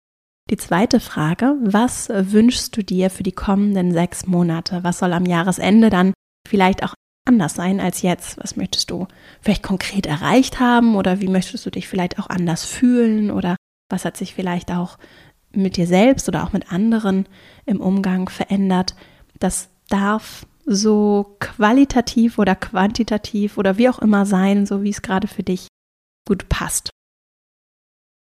[0.49, 4.83] Die zweite Frage, was wünschst du dir für die kommenden sechs Monate?
[4.83, 6.13] Was soll am Jahresende dann
[6.47, 8.39] vielleicht auch anders sein als jetzt?
[8.39, 9.07] Was möchtest du
[9.41, 13.55] vielleicht konkret erreicht haben oder wie möchtest du dich vielleicht auch anders fühlen oder
[13.89, 14.97] was hat sich vielleicht auch
[15.51, 17.27] mit dir selbst oder auch mit anderen
[17.65, 18.95] im Umgang verändert?
[19.39, 25.27] Das darf so qualitativ oder quantitativ oder wie auch immer sein, so wie es gerade
[25.27, 25.67] für dich
[26.29, 26.91] gut passt.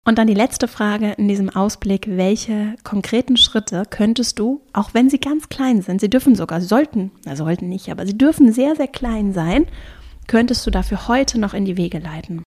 [0.07, 5.09] Und dann die letzte Frage in diesem Ausblick, welche konkreten Schritte könntest du, auch wenn
[5.09, 8.75] sie ganz klein sind, sie dürfen sogar, sollten, na sollten nicht, aber sie dürfen sehr,
[8.75, 9.65] sehr klein sein,
[10.27, 12.43] könntest du dafür heute noch in die Wege leiten?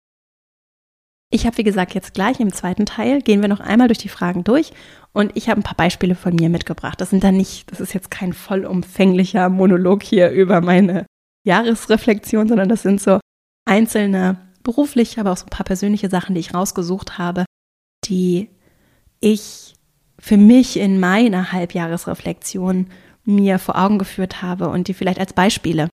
[1.31, 4.07] Ich habe, wie gesagt, jetzt gleich im zweiten Teil, gehen wir noch einmal durch die
[4.07, 4.71] Fragen durch
[5.12, 7.01] und ich habe ein paar Beispiele von mir mitgebracht.
[7.01, 11.07] Das sind dann nicht, das ist jetzt kein vollumfänglicher Monolog hier über meine
[11.43, 13.19] Jahresreflexion, sondern das sind so
[13.65, 17.45] einzelne berufliche, aber auch so ein paar persönliche Sachen, die ich rausgesucht habe,
[18.03, 18.49] die
[19.21, 19.75] ich
[20.19, 22.88] für mich in meiner Halbjahresreflexion
[23.23, 25.88] mir vor Augen geführt habe und die vielleicht als Beispiele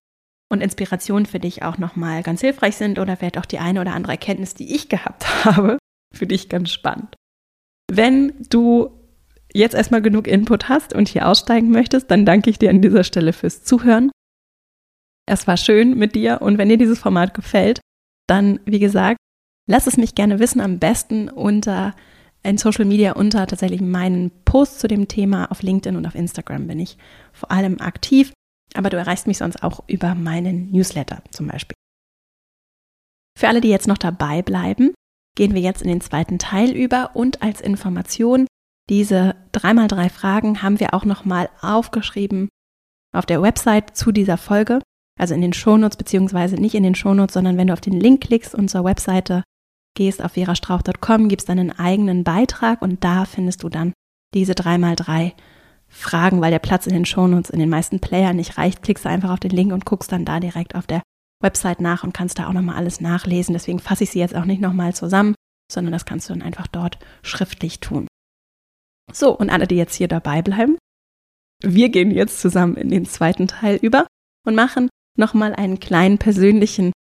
[0.51, 3.93] und Inspiration für dich auch nochmal ganz hilfreich sind oder vielleicht auch die eine oder
[3.93, 5.77] andere Erkenntnis, die ich gehabt habe,
[6.13, 7.15] für dich ganz spannend.
[7.89, 8.91] Wenn du
[9.53, 13.05] jetzt erstmal genug Input hast und hier aussteigen möchtest, dann danke ich dir an dieser
[13.05, 14.11] Stelle fürs Zuhören.
[15.27, 17.79] Es war schön mit dir und wenn dir dieses Format gefällt,
[18.27, 19.17] dann, wie gesagt,
[19.69, 21.93] lass es mich gerne wissen, am besten unter
[22.45, 25.51] in Social Media unter tatsächlich meinen Posts zu dem Thema.
[25.51, 26.97] Auf LinkedIn und auf Instagram bin ich
[27.33, 28.33] vor allem aktiv,
[28.75, 31.75] aber du erreichst mich sonst auch über meinen Newsletter zum Beispiel.
[33.37, 34.93] Für alle, die jetzt noch dabei bleiben,
[35.35, 38.47] gehen wir jetzt in den zweiten Teil über und als Information
[38.89, 42.47] diese 3x3 Fragen haben wir auch nochmal aufgeschrieben
[43.11, 44.79] auf der Website zu dieser Folge,
[45.19, 48.21] also in den Shownotes, beziehungsweise nicht in den Shownotes, sondern wenn du auf den Link
[48.21, 49.43] klickst und zur Webseite
[49.95, 53.93] gehst auf verastrauch.com, gibst dann einen eigenen Beitrag und da findest du dann
[54.33, 55.31] diese 3x3
[55.87, 59.09] Fragen, weil der Platz in den Shownotes in den meisten Playern nicht reicht, klickst du
[59.09, 61.01] einfach auf den Link und guckst dann da direkt auf der
[61.41, 63.53] Website nach und kannst da auch nochmal alles nachlesen.
[63.53, 65.35] Deswegen fasse ich sie jetzt auch nicht nochmal zusammen,
[65.71, 68.07] sondern das kannst du dann einfach dort schriftlich tun.
[69.13, 70.77] So, und alle, die jetzt hier dabei bleiben,
[71.63, 74.07] wir gehen jetzt zusammen in den zweiten Teil über
[74.45, 76.91] und machen nochmal einen kleinen persönlichen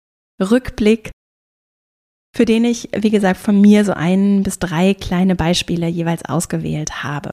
[0.40, 1.10] Rückblick,
[2.34, 7.04] für den ich, wie gesagt, von mir so ein bis drei kleine Beispiele jeweils ausgewählt
[7.04, 7.30] habe.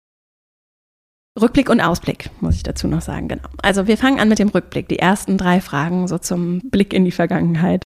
[1.39, 3.47] Rückblick und Ausblick, muss ich dazu noch sagen, genau.
[3.61, 4.89] Also wir fangen an mit dem Rückblick.
[4.89, 7.83] Die ersten drei Fragen so zum Blick in die Vergangenheit.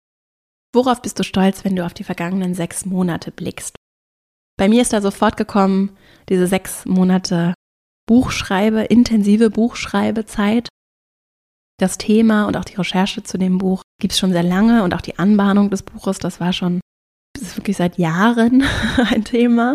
[0.72, 3.76] Worauf bist du stolz, wenn du auf die vergangenen sechs Monate blickst?
[4.56, 5.96] Bei mir ist da sofort gekommen,
[6.28, 7.52] diese sechs Monate
[8.06, 10.68] Buchschreibe, intensive Buchschreibezeit.
[11.82, 14.94] Das Thema und auch die Recherche zu dem Buch gibt es schon sehr lange und
[14.94, 16.80] auch die Anbahnung des Buches, das war schon,
[17.34, 18.62] das ist wirklich seit Jahren
[19.10, 19.74] ein Thema.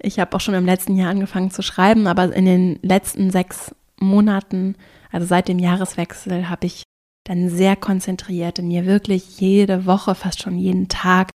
[0.00, 3.74] Ich habe auch schon im letzten Jahr angefangen zu schreiben, aber in den letzten sechs
[3.98, 4.76] Monaten,
[5.10, 6.84] also seit dem Jahreswechsel, habe ich
[7.24, 11.30] dann sehr konzentriert in mir wirklich jede Woche, fast schon jeden Tag,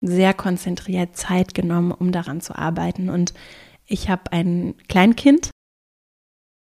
[0.00, 3.08] sehr konzentriert Zeit genommen, um daran zu arbeiten.
[3.08, 3.32] Und
[3.86, 5.50] ich habe ein Kleinkind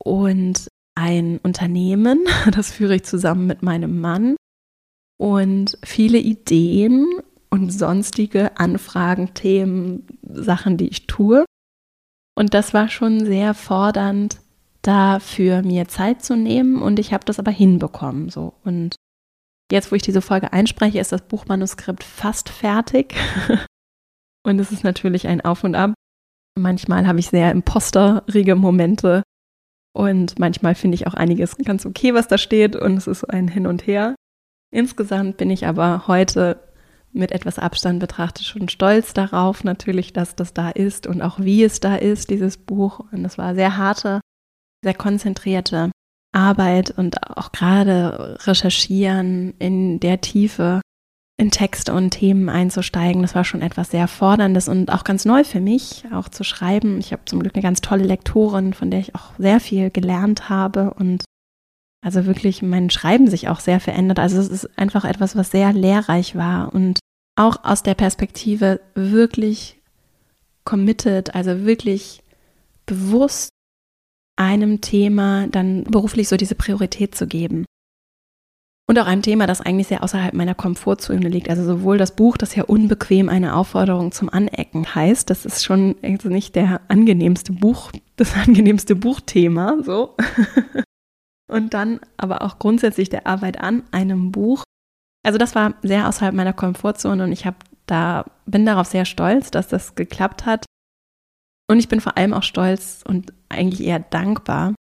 [0.03, 4.35] und ein Unternehmen, das führe ich zusammen mit meinem Mann.
[5.17, 7.07] Und viele Ideen
[7.49, 11.45] und sonstige Anfragen, Themen, Sachen, die ich tue.
[12.35, 14.39] Und das war schon sehr fordernd,
[14.81, 16.81] dafür mir Zeit zu nehmen.
[16.81, 18.53] Und ich habe das aber hinbekommen so.
[18.63, 18.95] Und
[19.71, 23.15] jetzt wo ich diese Folge einspreche ist das Buchmanuskript fast fertig.
[24.43, 25.93] Und es ist natürlich ein Auf und Ab.
[26.57, 29.21] Manchmal habe ich sehr imposterige Momente
[29.93, 32.75] und manchmal finde ich auch einiges ganz okay was da steht.
[32.75, 34.15] Und es ist ein Hin und Her.
[34.73, 36.61] Insgesamt bin ich aber heute
[37.13, 41.61] mit etwas Abstand betrachtet schon stolz darauf, natürlich, dass das da ist und auch wie
[41.61, 43.01] es da ist, dieses Buch.
[43.11, 44.21] Und es war sehr harte,
[44.81, 45.91] sehr konzentrierte
[46.31, 46.91] Arbeit.
[46.91, 50.79] Und auch gerade recherchieren in der Tiefe,
[51.41, 53.23] in Texte und Themen einzusteigen.
[53.23, 56.99] Das war schon etwas sehr Forderndes und auch ganz neu für mich, auch zu schreiben.
[56.99, 60.49] Ich habe zum Glück eine ganz tolle Lektorin, von der ich auch sehr viel gelernt
[60.49, 61.23] habe und
[62.05, 64.19] also wirklich mein Schreiben sich auch sehr verändert.
[64.19, 66.99] Also es ist einfach etwas, was sehr lehrreich war und
[67.35, 69.79] auch aus der Perspektive wirklich
[70.63, 72.21] committed, also wirklich
[72.85, 73.49] bewusst
[74.35, 77.65] einem Thema dann beruflich so diese Priorität zu geben.
[78.87, 81.49] Und auch einem Thema, das eigentlich sehr außerhalb meiner Komfortzone liegt.
[81.49, 85.95] Also sowohl das Buch, das ja unbequem eine Aufforderung zum Anecken heißt, das ist schon
[86.01, 90.17] also nicht der angenehmste Buch, das angenehmste Buchthema, so.
[91.49, 94.63] und dann aber auch grundsätzlich der Arbeit an einem Buch.
[95.23, 99.51] Also das war sehr außerhalb meiner Komfortzone und ich habe da bin darauf sehr stolz,
[99.51, 100.65] dass das geklappt hat.
[101.69, 104.73] Und ich bin vor allem auch stolz und eigentlich eher dankbar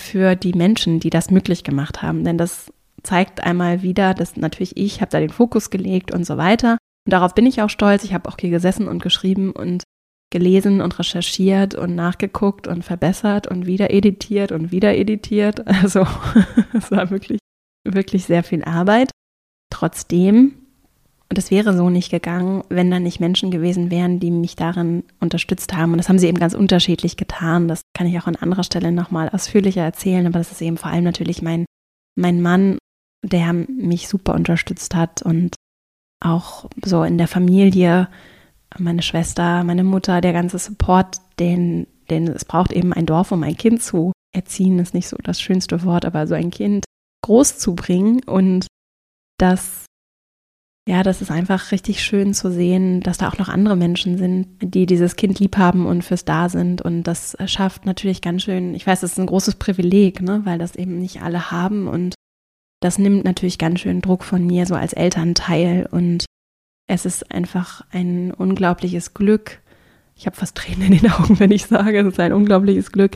[0.00, 2.72] für die Menschen, die das möglich gemacht haben, denn das
[3.08, 6.72] zeigt einmal wieder, dass natürlich ich habe da den Fokus gelegt und so weiter.
[7.06, 8.04] Und darauf bin ich auch stolz.
[8.04, 9.82] Ich habe auch hier gesessen und geschrieben und
[10.30, 15.64] gelesen und recherchiert und nachgeguckt und verbessert und wieder editiert und wieder editiert.
[15.82, 16.06] Also
[16.74, 17.38] es war wirklich,
[17.82, 19.10] wirklich sehr viel Arbeit.
[19.70, 20.52] Trotzdem,
[21.30, 25.02] und es wäre so nicht gegangen, wenn da nicht Menschen gewesen wären, die mich darin
[25.18, 25.92] unterstützt haben.
[25.92, 27.68] Und das haben sie eben ganz unterschiedlich getan.
[27.68, 30.26] Das kann ich auch an anderer Stelle nochmal ausführlicher erzählen.
[30.26, 31.64] Aber das ist eben vor allem natürlich mein,
[32.16, 32.76] mein Mann,
[33.22, 35.54] der mich super unterstützt hat und
[36.20, 38.08] auch so in der Familie
[38.76, 43.42] meine Schwester, meine Mutter, der ganze Support, den, den es braucht eben ein Dorf, um
[43.42, 46.84] ein Kind zu erziehen, ist nicht so das schönste Wort, aber so ein Kind
[47.24, 48.66] groß zu bringen und
[49.38, 49.86] das
[50.88, 54.46] ja, das ist einfach richtig schön zu sehen, dass da auch noch andere Menschen sind,
[54.62, 56.80] die dieses Kind lieb haben und fürs Da sind.
[56.80, 60.58] Und das schafft natürlich ganz schön, ich weiß, das ist ein großes Privileg, ne, weil
[60.58, 61.88] das eben nicht alle haben.
[61.88, 62.14] Und
[62.80, 65.88] das nimmt natürlich ganz schön Druck von mir, so als Elternteil.
[65.90, 66.24] Und
[66.86, 69.60] es ist einfach ein unglaubliches Glück.
[70.14, 73.14] Ich habe fast Tränen in den Augen, wenn ich sage, es ist ein unglaubliches Glück,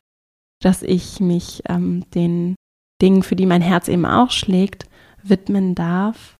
[0.61, 2.55] dass ich mich ähm, den
[3.01, 4.87] Dingen, für die mein Herz eben auch schlägt,
[5.23, 6.37] widmen darf,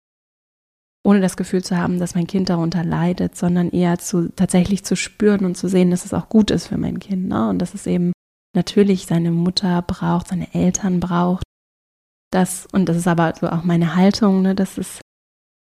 [1.05, 4.95] ohne das Gefühl zu haben, dass mein Kind darunter leidet, sondern eher zu tatsächlich zu
[4.95, 7.49] spüren und zu sehen, dass es auch gut ist für mein Kind, ne?
[7.49, 8.13] Und dass es eben
[8.55, 11.43] natürlich seine Mutter braucht, seine Eltern braucht.
[12.33, 15.01] Das, und das ist aber so auch meine Haltung, ne, dass es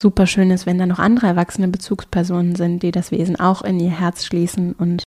[0.00, 3.80] super schön ist, wenn da noch andere erwachsene Bezugspersonen sind, die das Wesen auch in
[3.80, 4.74] ihr Herz schließen.
[4.74, 5.02] Und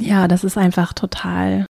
[0.00, 1.66] ja, das ist einfach total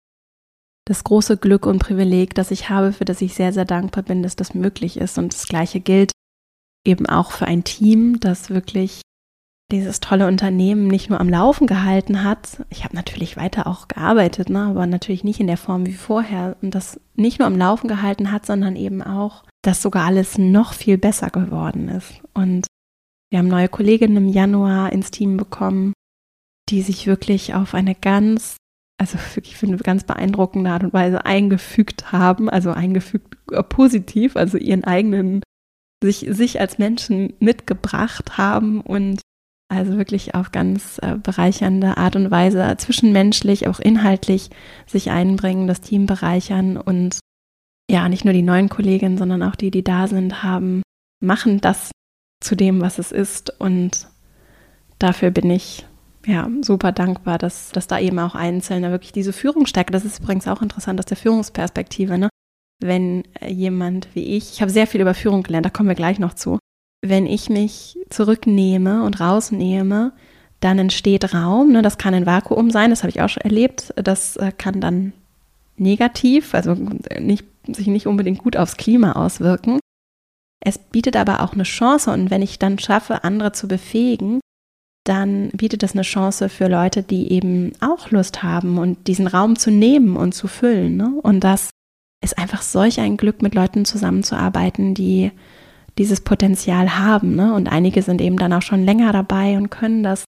[0.85, 4.23] das große Glück und Privileg, das ich habe, für das ich sehr, sehr dankbar bin,
[4.23, 5.17] dass das möglich ist.
[5.17, 6.13] Und das Gleiche gilt
[6.85, 9.01] eben auch für ein Team, das wirklich
[9.71, 12.63] dieses tolle Unternehmen nicht nur am Laufen gehalten hat.
[12.69, 16.55] Ich habe natürlich weiter auch gearbeitet, ne, aber natürlich nicht in der Form wie vorher.
[16.61, 20.73] Und das nicht nur am Laufen gehalten hat, sondern eben auch, dass sogar alles noch
[20.73, 22.21] viel besser geworden ist.
[22.33, 22.67] Und
[23.29, 25.91] wir haben neue Kolleginnen im Januar ins Team bekommen,
[26.69, 28.57] die sich wirklich auf eine ganz
[28.99, 34.35] also wirklich für eine ganz beeindruckende Art und Weise eingefügt haben, also eingefügt äh, positiv,
[34.35, 35.43] also ihren eigenen,
[36.03, 39.21] sich, sich als Menschen mitgebracht haben und
[39.69, 44.49] also wirklich auf ganz äh, bereichernde Art und Weise zwischenmenschlich, auch inhaltlich
[44.85, 47.19] sich einbringen, das Team bereichern und
[47.89, 50.81] ja, nicht nur die neuen Kolleginnen, sondern auch die, die da sind, haben,
[51.21, 51.91] machen das
[52.41, 54.07] zu dem, was es ist und
[54.99, 55.85] dafür bin ich
[56.25, 60.47] ja, super dankbar, dass, dass da eben auch Einzelne wirklich diese Führungsstärke, das ist übrigens
[60.47, 62.29] auch interessant aus der Führungsperspektive, ne?
[62.79, 66.19] Wenn jemand wie ich, ich habe sehr viel über Führung gelernt, da kommen wir gleich
[66.19, 66.59] noch zu,
[67.01, 70.13] wenn ich mich zurücknehme und rausnehme,
[70.59, 71.81] dann entsteht Raum, ne?
[71.81, 75.13] das kann ein Vakuum sein, das habe ich auch schon erlebt, das äh, kann dann
[75.77, 76.73] negativ, also
[77.19, 79.79] nicht, sich nicht unbedingt gut aufs Klima auswirken.
[80.59, 84.39] Es bietet aber auch eine Chance und wenn ich dann schaffe, andere zu befähigen,
[85.03, 89.57] dann bietet es eine Chance für Leute, die eben auch Lust haben und diesen Raum
[89.57, 90.97] zu nehmen und zu füllen.
[90.97, 91.13] Ne?
[91.21, 91.69] Und das
[92.21, 95.31] ist einfach solch ein Glück, mit Leuten zusammenzuarbeiten, die
[95.97, 97.35] dieses Potenzial haben.
[97.35, 97.53] Ne?
[97.53, 100.25] Und einige sind eben dann auch schon länger dabei und können das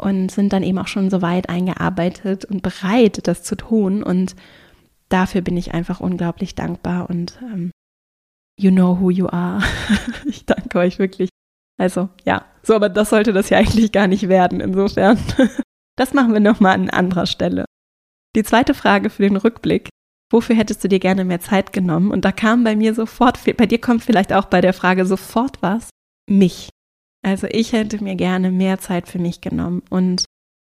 [0.00, 4.02] und sind dann eben auch schon so weit eingearbeitet und bereit, das zu tun.
[4.02, 4.36] Und
[5.08, 7.70] dafür bin ich einfach unglaublich dankbar und ähm,
[8.58, 9.62] you know who you are.
[10.26, 11.30] ich danke euch wirklich
[11.78, 14.60] also ja, so, aber das sollte das ja eigentlich gar nicht werden.
[14.60, 15.18] Insofern,
[15.96, 17.64] das machen wir nochmal an anderer Stelle.
[18.36, 19.88] Die zweite Frage für den Rückblick.
[20.30, 22.10] Wofür hättest du dir gerne mehr Zeit genommen?
[22.10, 25.62] Und da kam bei mir sofort, bei dir kommt vielleicht auch bei der Frage sofort
[25.62, 25.88] was,
[26.28, 26.68] mich.
[27.24, 30.24] Also ich hätte mir gerne mehr Zeit für mich genommen und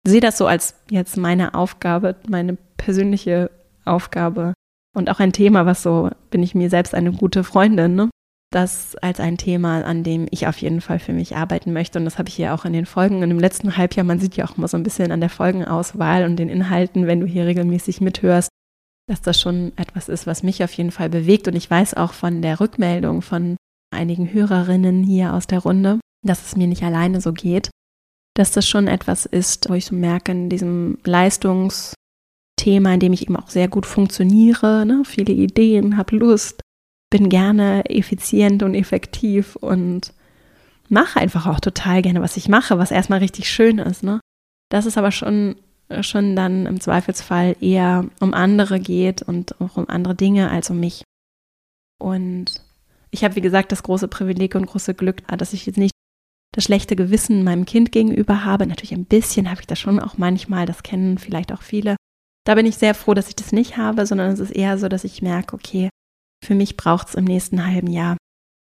[0.06, 3.50] sehe das so als jetzt meine Aufgabe, meine persönliche
[3.84, 4.54] Aufgabe
[4.94, 8.10] und auch ein Thema, was so, bin ich mir selbst eine gute Freundin, ne?
[8.54, 11.98] das als ein Thema, an dem ich auf jeden Fall für mich arbeiten möchte.
[11.98, 13.22] Und das habe ich hier auch in den Folgen.
[13.22, 16.24] Und im letzten Halbjahr, man sieht ja auch immer so ein bisschen an der Folgenauswahl
[16.24, 18.48] und den Inhalten, wenn du hier regelmäßig mithörst,
[19.06, 21.48] dass das schon etwas ist, was mich auf jeden Fall bewegt.
[21.48, 23.56] Und ich weiß auch von der Rückmeldung von
[23.94, 27.70] einigen Hörerinnen hier aus der Runde, dass es mir nicht alleine so geht,
[28.34, 31.94] dass das schon etwas ist, wo ich so merke, in diesem Leistungsthema,
[32.94, 35.02] in dem ich eben auch sehr gut funktioniere, ne?
[35.04, 36.60] viele Ideen, habe Lust,
[37.10, 40.12] bin gerne effizient und effektiv und
[40.88, 44.02] mache einfach auch total gerne, was ich mache, was erstmal richtig schön ist.
[44.02, 44.20] Ne?
[44.70, 45.56] Das ist aber schon,
[46.02, 50.80] schon dann im Zweifelsfall eher um andere geht und auch um andere Dinge als um
[50.80, 51.02] mich.
[52.00, 52.62] Und
[53.10, 55.92] ich habe, wie gesagt, das große Privileg und große Glück, dass ich jetzt nicht
[56.52, 58.66] das schlechte Gewissen meinem Kind gegenüber habe.
[58.66, 61.96] Natürlich ein bisschen habe ich das schon auch manchmal, das kennen vielleicht auch viele.
[62.44, 64.88] Da bin ich sehr froh, dass ich das nicht habe, sondern es ist eher so,
[64.88, 65.88] dass ich merke, okay,
[66.44, 68.16] für mich braucht es im nächsten halben Jahr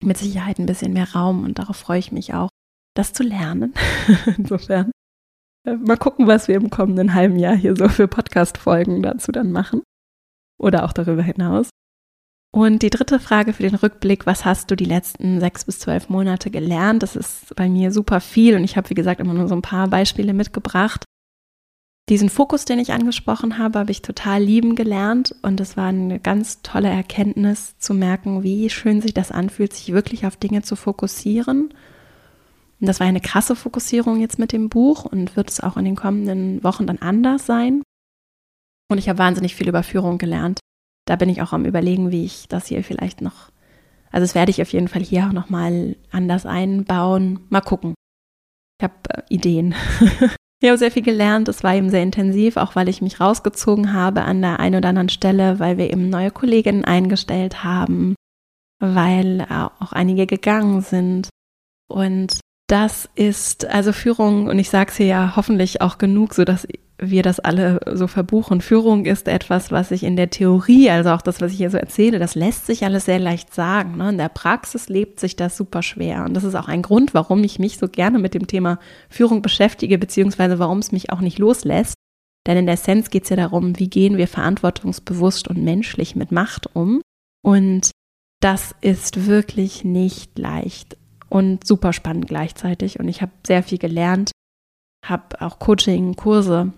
[0.03, 2.49] mit Sicherheit ein bisschen mehr Raum und darauf freue ich mich auch,
[2.95, 3.75] das zu lernen.
[4.39, 4.93] Insofern äh,
[5.67, 9.83] mal gucken, was wir im kommenden halben Jahr hier so für Podcast-Folgen dazu dann machen
[10.59, 11.71] oder auch darüber hinaus.
[12.53, 16.09] Und die dritte Frage für den Rückblick, was hast du die letzten sechs bis zwölf
[16.09, 17.03] Monate gelernt?
[17.03, 19.63] Das ist bei mir super viel und ich habe, wie gesagt, immer nur so ein
[19.63, 21.05] paar Beispiele mitgebracht.
[22.09, 26.21] Diesen Fokus, den ich angesprochen habe, habe ich total lieben gelernt und es war eine
[26.21, 30.77] ganz tolle Erkenntnis zu merken, wie schön sich das anfühlt, sich wirklich auf Dinge zu
[30.77, 31.75] fokussieren.
[32.81, 35.97] Das war eine krasse Fokussierung jetzt mit dem Buch und wird es auch in den
[35.97, 37.83] kommenden Wochen dann anders sein.
[38.89, 40.61] Und ich habe wahnsinnig viel über Führung gelernt.
[41.07, 43.51] Da bin ich auch am Überlegen, wie ich das hier vielleicht noch,
[44.11, 47.41] also das werde ich auf jeden Fall hier auch nochmal anders einbauen.
[47.49, 47.95] Mal gucken.
[48.79, 49.75] Ich habe äh, Ideen.
[50.63, 51.49] Ich habe sehr viel gelernt.
[51.49, 54.89] Es war eben sehr intensiv, auch weil ich mich rausgezogen habe an der einen oder
[54.89, 58.15] anderen Stelle, weil wir eben neue Kolleginnen eingestellt haben,
[58.79, 61.29] weil auch einige gegangen sind.
[61.89, 66.67] Und das ist also Führung, und ich sage es hier ja hoffentlich auch genug, sodass
[66.99, 68.61] wir das alle so verbuchen.
[68.61, 71.77] Führung ist etwas, was ich in der Theorie, also auch das, was ich hier so
[71.77, 73.99] erzähle, das lässt sich alles sehr leicht sagen.
[73.99, 74.09] Ne?
[74.09, 76.25] In der Praxis lebt sich das super schwer.
[76.25, 78.79] Und das ist auch ein Grund, warum ich mich so gerne mit dem Thema
[79.11, 81.95] Führung beschäftige, beziehungsweise warum es mich auch nicht loslässt.
[82.47, 86.33] Denn in der Essenz geht es ja darum, wie gehen wir verantwortungsbewusst und menschlich mit
[86.33, 87.03] Macht um.
[87.43, 87.91] Und
[88.41, 90.97] das ist wirklich nicht leicht.
[91.29, 93.01] Und super spannend gleichzeitig.
[93.01, 94.31] Und ich habe sehr viel gelernt,
[95.05, 96.73] habe auch Coaching, Kurse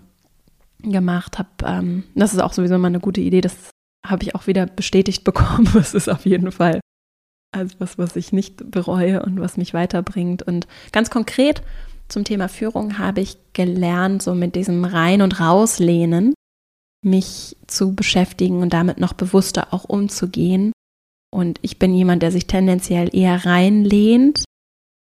[0.79, 3.71] gemacht, habe, ähm, das ist auch sowieso immer eine gute Idee, das
[4.05, 5.69] habe ich auch wieder bestätigt bekommen.
[5.73, 6.79] Das ist auf jeden Fall
[7.51, 10.43] also was, was ich nicht bereue und was mich weiterbringt.
[10.43, 11.63] Und ganz konkret
[12.07, 16.33] zum Thema Führung habe ich gelernt, so mit diesem Rein- und Rauslehnen
[17.03, 20.71] mich zu beschäftigen und damit noch bewusster auch umzugehen.
[21.31, 24.43] Und ich bin jemand, der sich tendenziell eher reinlehnt,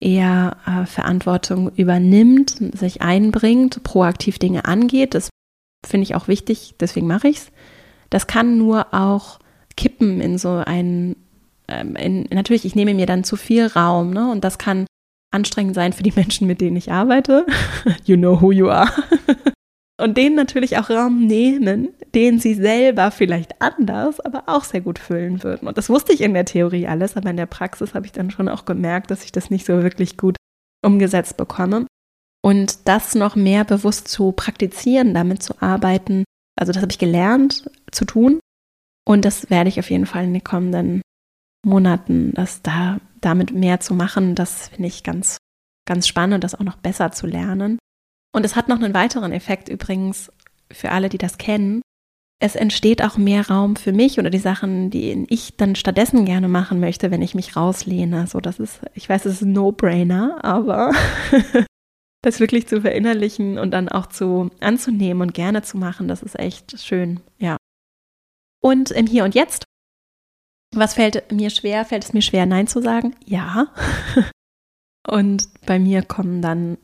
[0.00, 5.14] eher äh, Verantwortung übernimmt, sich einbringt, proaktiv Dinge angeht.
[5.14, 5.30] Das
[5.86, 7.52] finde ich auch wichtig, deswegen mache ich es.
[8.08, 9.38] Das kann nur auch
[9.76, 11.16] kippen in so einen,
[11.68, 14.30] ähm, in, natürlich, ich nehme mir dann zu viel Raum, ne?
[14.30, 14.86] Und das kann
[15.30, 17.46] anstrengend sein für die Menschen, mit denen ich arbeite.
[18.04, 18.90] you know who you are.
[20.00, 24.98] Und denen natürlich auch Raum nehmen, den sie selber vielleicht anders, aber auch sehr gut
[24.98, 25.68] füllen würden.
[25.68, 28.30] Und das wusste ich in der Theorie alles, aber in der Praxis habe ich dann
[28.30, 30.36] schon auch gemerkt, dass ich das nicht so wirklich gut
[30.84, 31.86] umgesetzt bekomme.
[32.42, 36.24] Und das noch mehr bewusst zu praktizieren, damit zu arbeiten,
[36.58, 38.40] also das habe ich gelernt zu tun.
[39.06, 41.02] Und das werde ich auf jeden Fall in den kommenden
[41.64, 45.36] Monaten, das da damit mehr zu machen, das finde ich ganz,
[45.86, 47.78] ganz spannend, das auch noch besser zu lernen.
[48.32, 50.30] Und es hat noch einen weiteren Effekt übrigens
[50.70, 51.82] für alle, die das kennen.
[52.42, 56.48] Es entsteht auch mehr Raum für mich oder die Sachen, die ich dann stattdessen gerne
[56.48, 58.26] machen möchte, wenn ich mich rauslehne.
[58.26, 60.92] So, das ist, ich weiß, es ist ein No-Brainer, aber
[62.22, 66.38] das wirklich zu verinnerlichen und dann auch zu anzunehmen und gerne zu machen, das ist
[66.38, 67.56] echt schön, ja.
[68.62, 69.64] Und im Hier und Jetzt,
[70.74, 71.84] was fällt mir schwer?
[71.84, 73.16] Fällt es mir schwer, Nein zu sagen?
[73.24, 73.68] Ja.
[75.08, 76.78] und bei mir kommen dann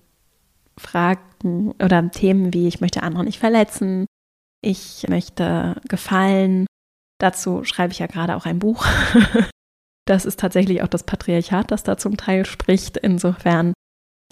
[0.78, 4.06] Fragen oder Themen wie, ich möchte andere nicht verletzen,
[4.62, 6.66] ich möchte gefallen.
[7.18, 8.86] Dazu schreibe ich ja gerade auch ein Buch.
[10.08, 12.96] Das ist tatsächlich auch das Patriarchat, das da zum Teil spricht.
[12.96, 13.72] Insofern,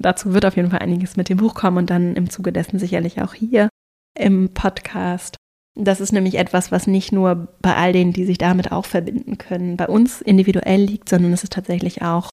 [0.01, 2.79] dazu wird auf jeden Fall einiges mit dem Buch kommen und dann im Zuge dessen
[2.79, 3.69] sicherlich auch hier
[4.17, 5.37] im Podcast.
[5.77, 9.37] Das ist nämlich etwas, was nicht nur bei all denen, die sich damit auch verbinden
[9.37, 12.31] können, bei uns individuell liegt, sondern es ist tatsächlich auch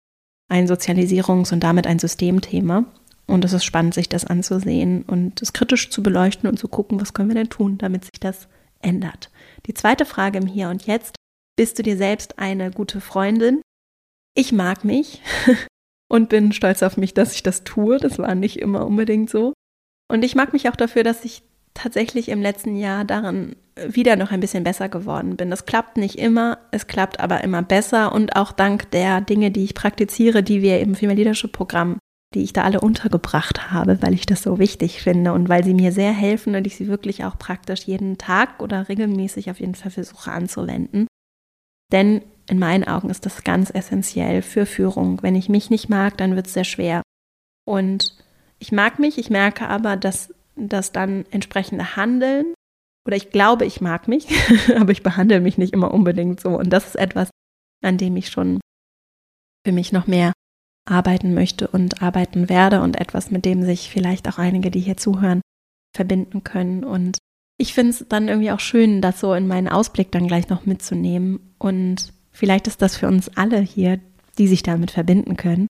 [0.48, 2.86] ein Sozialisierungs- und damit ein Systemthema.
[3.32, 7.00] Und es ist spannend, sich das anzusehen und es kritisch zu beleuchten und zu gucken,
[7.00, 8.50] was können wir denn tun, damit sich das
[8.82, 9.32] ändert.
[9.68, 11.16] Die zweite Frage im Hier und Jetzt.
[11.56, 13.62] Bist du dir selbst eine gute Freundin?
[14.36, 15.22] Ich mag mich
[16.10, 18.00] und bin stolz auf mich, dass ich das tue.
[18.00, 19.54] Das war nicht immer unbedingt so.
[20.10, 21.42] Und ich mag mich auch dafür, dass ich
[21.74, 25.50] tatsächlich im letzten Jahr daran wieder noch ein bisschen besser geworden bin.
[25.50, 29.64] Das klappt nicht immer, es klappt aber immer besser und auch dank der Dinge, die
[29.64, 31.98] ich praktiziere, die wir im Female Leadership Programm
[32.34, 35.74] die ich da alle untergebracht habe, weil ich das so wichtig finde und weil sie
[35.74, 39.76] mir sehr helfen und ich sie wirklich auch praktisch jeden Tag oder regelmäßig auf jeden
[39.76, 41.08] Fall versuche anzuwenden.
[41.92, 45.22] Denn in meinen Augen ist das ganz essentiell für Führung.
[45.22, 47.02] Wenn ich mich nicht mag, dann wird es sehr schwer.
[47.66, 48.16] Und
[48.60, 52.54] ich mag mich, ich merke aber, dass das dann entsprechende Handeln
[53.06, 54.28] oder ich glaube, ich mag mich,
[54.76, 56.58] aber ich behandle mich nicht immer unbedingt so.
[56.58, 57.30] Und das ist etwas,
[57.84, 58.62] an dem ich schon
[59.66, 60.34] für mich noch mehr
[60.86, 64.98] arbeiten möchte und arbeiten werde und etwas, mit dem sich vielleicht auch einige, die hier
[64.98, 65.42] zuhören,
[65.96, 66.84] verbinden können.
[66.84, 67.18] Und
[67.58, 70.66] ich finde es dann irgendwie auch schön, das so in meinen Ausblick dann gleich noch
[70.66, 71.54] mitzunehmen.
[71.60, 74.00] Und vielleicht ist das für uns alle hier,
[74.38, 75.68] die sich damit verbinden können,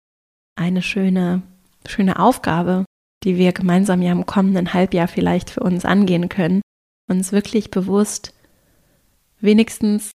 [0.58, 1.42] eine schöne,
[1.86, 2.86] schöne Aufgabe,
[3.24, 6.62] die wir gemeinsam ja im kommenden Halbjahr vielleicht für uns angehen können,
[7.10, 8.34] uns wirklich bewusst
[9.40, 10.12] wenigstens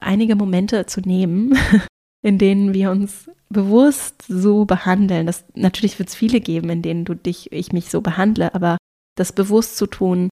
[0.00, 1.56] einige Momente zu nehmen,
[2.24, 5.26] in denen wir uns bewusst so behandeln.
[5.26, 8.78] Das, natürlich wird es viele geben, in denen du dich, ich mich so behandle, aber
[9.16, 10.30] das bewusst zu tun,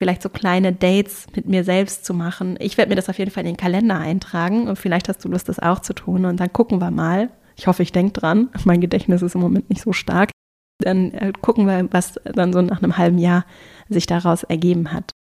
[0.00, 2.56] vielleicht so kleine Dates mit mir selbst zu machen.
[2.58, 5.28] Ich werde mir das auf jeden Fall in den Kalender eintragen und vielleicht hast du
[5.28, 7.30] Lust, das auch zu tun und dann gucken wir mal.
[7.54, 8.48] Ich hoffe, ich denke dran.
[8.64, 10.30] Mein Gedächtnis ist im Moment nicht so stark.
[10.78, 13.44] Dann äh, gucken wir, was dann so nach einem halben Jahr
[13.90, 15.12] sich daraus ergeben hat.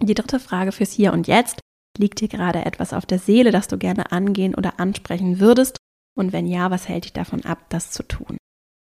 [0.00, 1.60] Die dritte Frage fürs Hier und Jetzt.
[1.98, 5.78] Liegt dir gerade etwas auf der Seele, das du gerne angehen oder ansprechen würdest?
[6.16, 8.38] Und wenn ja, was hält dich davon ab, das zu tun?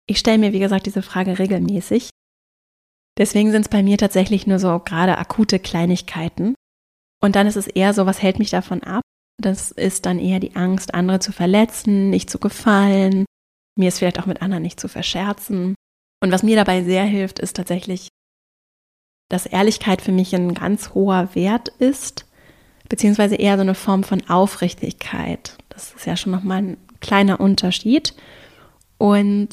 [0.07, 2.09] Ich stelle mir, wie gesagt, diese Frage regelmäßig.
[3.18, 6.55] Deswegen sind es bei mir tatsächlich nur so gerade akute Kleinigkeiten.
[7.22, 9.03] Und dann ist es eher so, was hält mich davon ab?
[9.39, 13.26] Das ist dann eher die Angst, andere zu verletzen, nicht zu gefallen,
[13.78, 15.76] mir es vielleicht auch mit anderen nicht zu verscherzen.
[16.22, 18.09] Und was mir dabei sehr hilft, ist tatsächlich,
[19.30, 22.26] dass Ehrlichkeit für mich ein ganz hoher Wert ist
[22.94, 25.58] beziehungsweise eher so eine Form von Aufrichtigkeit.
[25.70, 28.14] Das ist ja schon nochmal ein kleiner Unterschied.
[29.00, 29.50] Und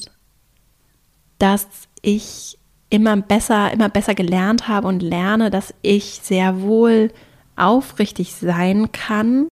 [1.38, 1.66] dass
[2.03, 2.59] ich
[2.91, 7.12] immer besser, immer besser gelernt habe und lerne, dass ich sehr wohl
[7.57, 9.49] aufrichtig sein kann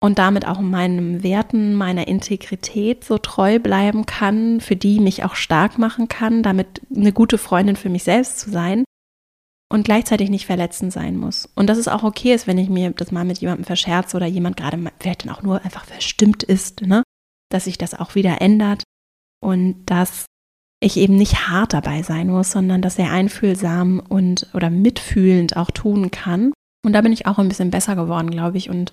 [0.00, 5.36] und damit auch meinen Werten, meiner Integrität so treu bleiben kann, für die mich auch
[5.36, 8.82] stark machen kann, damit eine gute Freundin für mich selbst zu sein
[9.74, 11.48] und gleichzeitig nicht verletzend sein muss.
[11.56, 14.26] Und dass es auch okay ist, wenn ich mir das mal mit jemandem verscherze oder
[14.26, 17.02] jemand gerade vielleicht dann auch nur einfach verstimmt ist, ne?
[17.50, 18.84] dass sich das auch wieder ändert
[19.42, 20.26] und dass
[20.80, 25.72] ich eben nicht hart dabei sein muss, sondern dass er einfühlsam und oder mitfühlend auch
[25.72, 26.52] tun kann.
[26.86, 28.70] Und da bin ich auch ein bisschen besser geworden, glaube ich.
[28.70, 28.92] Und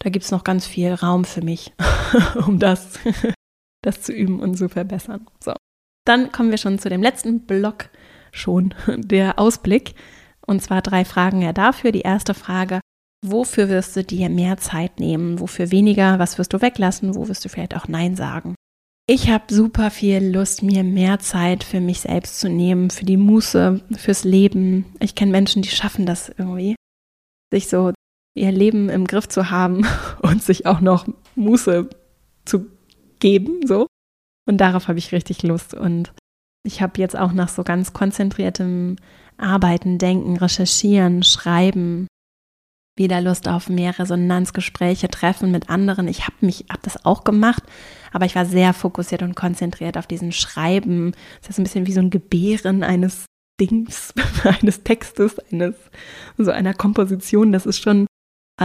[0.00, 1.72] da gibt es noch ganz viel Raum für mich,
[2.46, 2.98] um das,
[3.82, 5.24] das zu üben und zu verbessern.
[5.38, 5.54] So.
[6.04, 7.90] Dann kommen wir schon zu dem letzten Block
[8.34, 9.94] schon, der Ausblick.
[10.46, 11.92] Und zwar drei Fragen ja dafür.
[11.92, 12.80] Die erste Frage,
[13.24, 15.40] wofür wirst du dir mehr Zeit nehmen?
[15.40, 16.18] Wofür weniger?
[16.18, 17.14] Was wirst du weglassen?
[17.14, 18.54] Wo wirst du vielleicht auch Nein sagen?
[19.06, 23.18] Ich habe super viel Lust, mir mehr Zeit für mich selbst zu nehmen, für die
[23.18, 24.86] Muße, fürs Leben.
[24.98, 26.74] Ich kenne Menschen, die schaffen das irgendwie,
[27.52, 27.92] sich so
[28.34, 29.86] ihr Leben im Griff zu haben
[30.22, 31.90] und sich auch noch Muße
[32.46, 32.66] zu
[33.18, 33.86] geben, so.
[34.46, 35.74] Und darauf habe ich richtig Lust.
[35.74, 36.12] Und
[36.66, 38.96] ich habe jetzt auch nach so ganz konzentriertem
[39.36, 42.08] Arbeiten, Denken, Recherchieren, Schreiben
[42.96, 46.06] wieder Lust auf mehr Resonanzgespräche, Treffen mit anderen.
[46.06, 47.62] Ich habe mich, habe das auch gemacht,
[48.12, 51.12] aber ich war sehr fokussiert und konzentriert auf diesen Schreiben.
[51.40, 53.26] Das ist ein bisschen wie so ein Gebären eines
[53.60, 55.74] Dings, eines Textes, eines
[56.38, 57.52] so einer Komposition.
[57.52, 58.06] Das ist schon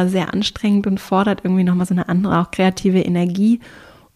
[0.05, 3.59] sehr anstrengend und fordert irgendwie nochmal so eine andere, auch kreative Energie.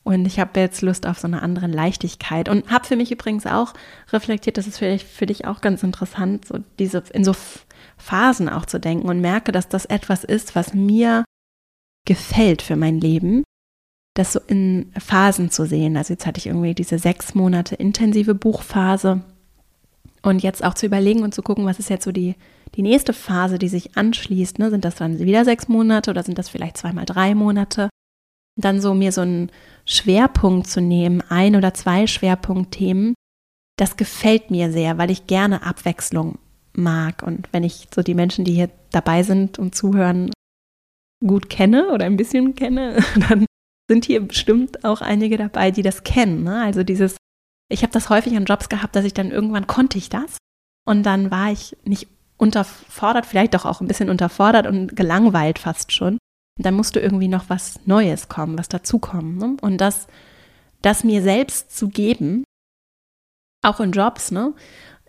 [0.04, 3.46] Und ich habe jetzt Lust auf so eine andere Leichtigkeit und habe für mich übrigens
[3.46, 3.74] auch
[4.12, 7.34] reflektiert, das ist vielleicht für dich auch ganz interessant, so diese in so
[7.98, 11.24] Phasen auch zu denken und merke, dass das etwas ist, was mir
[12.06, 13.44] gefällt für mein Leben,
[14.14, 15.96] das so in Phasen zu sehen.
[15.96, 19.22] Also jetzt hatte ich irgendwie diese sechs Monate intensive Buchphase
[20.22, 22.36] und jetzt auch zu überlegen und zu gucken, was ist jetzt so die
[22.76, 26.38] die nächste Phase, die sich anschließt, ne, sind das dann wieder sechs Monate oder sind
[26.38, 27.90] das vielleicht zweimal drei Monate?
[28.60, 29.52] Dann so mir so einen
[29.86, 33.14] Schwerpunkt zu nehmen, ein oder zwei Schwerpunktthemen,
[33.78, 36.38] das gefällt mir sehr, weil ich gerne Abwechslung
[36.74, 37.24] mag.
[37.24, 40.32] Und wenn ich so die Menschen, die hier dabei sind und zuhören,
[41.26, 43.46] gut kenne oder ein bisschen kenne, dann
[43.90, 46.44] sind hier bestimmt auch einige dabei, die das kennen.
[46.44, 46.62] Ne?
[46.62, 47.18] Also dieses,
[47.70, 50.38] ich habe das häufig an Jobs gehabt, dass ich dann irgendwann konnte ich das.
[50.86, 52.08] Und dann war ich nicht
[52.38, 56.18] unterfordert, vielleicht doch auch ein bisschen unterfordert und gelangweilt fast schon.
[56.60, 59.38] Dann musste irgendwie noch was Neues kommen, was dazukommen.
[59.38, 59.58] Ne?
[59.62, 60.08] Und das,
[60.82, 62.44] das mir selbst zu geben,
[63.64, 64.54] auch in Jobs, ne,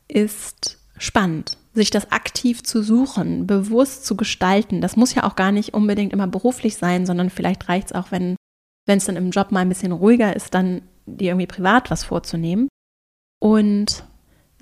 [0.09, 1.59] ist spannend.
[1.75, 4.81] Sich das aktiv zu suchen, bewusst zu gestalten.
[4.81, 8.13] Das muss ja auch gar nicht unbedingt immer beruflich sein, sondern vielleicht reicht es auch,
[8.13, 8.37] wenn
[8.87, 12.05] wenn es dann im Job mal ein bisschen ruhiger ist, dann dir irgendwie privat was
[12.05, 12.69] vorzunehmen.
[13.41, 14.05] Und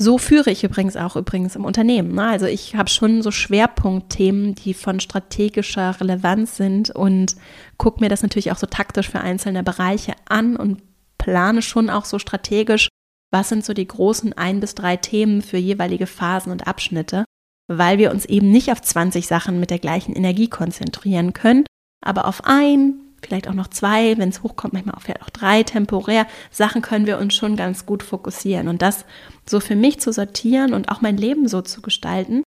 [0.02, 2.14] so führe ich übrigens auch übrigens im Unternehmen.
[2.14, 2.26] Ne?
[2.26, 7.36] Also ich habe schon so Schwerpunktthemen, die von strategischer Relevanz sind und
[7.78, 10.82] gucke mir das natürlich auch so taktisch für einzelne Bereiche an und
[11.18, 12.88] plane schon auch so strategisch,
[13.30, 17.24] was sind so die großen ein bis drei Themen für jeweilige Phasen und Abschnitte,
[17.68, 21.64] weil wir uns eben nicht auf 20 Sachen mit der gleichen Energie konzentrieren können,
[22.04, 25.62] aber auf ein vielleicht auch noch zwei, wenn es hochkommt, manchmal auch vielleicht auch drei
[25.62, 28.68] temporär Sachen können wir uns schon ganz gut fokussieren.
[28.68, 29.04] Und das
[29.48, 32.42] so für mich zu sortieren und auch mein Leben so zu gestalten,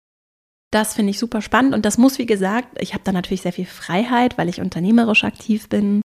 [0.71, 1.73] das finde ich super spannend.
[1.73, 5.23] Und das muss, wie gesagt, ich habe da natürlich sehr viel Freiheit, weil ich unternehmerisch
[5.23, 6.01] aktiv bin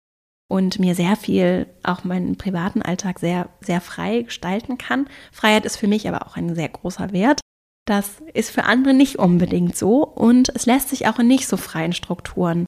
[0.49, 5.07] und mir sehr viel, auch meinen privaten Alltag sehr, sehr frei gestalten kann.
[5.31, 7.41] Freiheit ist für mich aber auch ein sehr großer Wert.
[7.85, 11.57] Das ist für andere nicht unbedingt so und es lässt sich auch in nicht so
[11.57, 12.65] freien Strukturen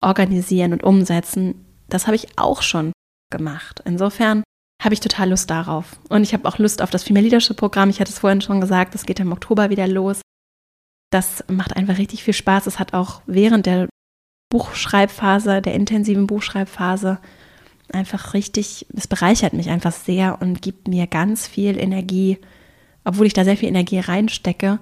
[0.00, 2.92] organisieren und umsetzen, das habe ich auch schon
[3.30, 3.82] gemacht.
[3.84, 4.42] Insofern
[4.82, 5.98] habe ich total Lust darauf.
[6.08, 7.90] Und ich habe auch Lust auf das Female Leadership Programm.
[7.90, 10.20] Ich hatte es vorhin schon gesagt, das geht im Oktober wieder los.
[11.10, 12.66] Das macht einfach richtig viel Spaß.
[12.66, 13.88] Es hat auch während der
[14.50, 17.18] Buchschreibphase, der intensiven Buchschreibphase,
[17.92, 22.38] einfach richtig, es bereichert mich einfach sehr und gibt mir ganz viel Energie,
[23.04, 24.78] obwohl ich da sehr viel Energie reinstecke,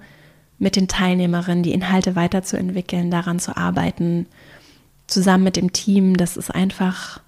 [0.59, 4.27] mit den Teilnehmerinnen die Inhalte weiterzuentwickeln, daran zu arbeiten,
[5.07, 6.17] zusammen mit dem Team.
[6.17, 7.21] Das ist einfach,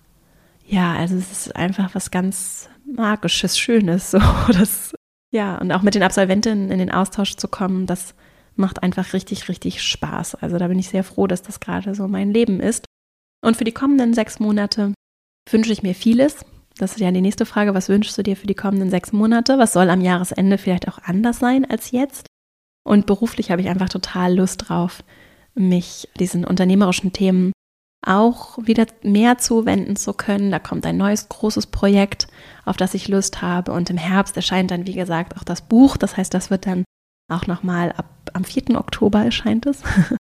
[0.67, 4.11] ja, also es ist einfach was ganz Magisches, Schönes.
[4.11, 4.19] So,
[4.53, 4.95] das,
[5.31, 8.15] ja, und auch mit den Absolventinnen in den Austausch zu kommen, das
[8.57, 10.37] macht einfach richtig, richtig Spaß.
[10.37, 12.85] Also da bin ich sehr froh, dass das gerade so mein Leben ist.
[13.45, 14.95] Und für die kommenden sechs Monate
[15.49, 16.45] wünsche ich mir vieles.
[16.77, 17.75] Das ist ja die nächste Frage.
[17.75, 19.59] Was wünschst du dir für die kommenden sechs Monate?
[19.59, 22.27] Was soll am Jahresende vielleicht auch anders sein als jetzt?
[22.85, 25.05] Und beruflich habe ich einfach total Lust drauf,
[25.55, 27.53] mich diesen unternehmerischen Themen
[28.07, 30.51] auch wieder mehr zuwenden zu können.
[30.51, 32.29] Da kommt ein neues großes Projekt,
[32.65, 33.73] auf das ich Lust habe.
[33.73, 35.97] Und im Herbst erscheint dann, wie gesagt, auch das Buch.
[35.97, 36.85] Das heißt, das wird dann
[37.31, 38.79] auch nochmal ab am 4.
[38.79, 39.83] Oktober erscheint es.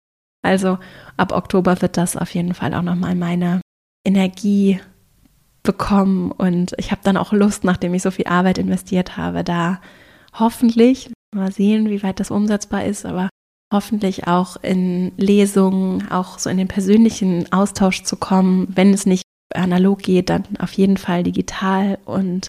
[0.45, 0.78] Also
[1.17, 3.61] ab Oktober wird das auf jeden Fall auch nochmal meine
[4.05, 4.80] Energie
[5.63, 9.82] bekommen und ich habe dann auch Lust, nachdem ich so viel Arbeit investiert habe, da
[10.34, 13.30] hoffentlich, mal sehen, wie weit das umsetzbar ist, aber
[13.72, 19.24] hoffentlich auch in Lesungen, auch so in den persönlichen Austausch zu kommen, wenn es nicht
[19.53, 22.47] analog geht, dann auf jeden Fall digital und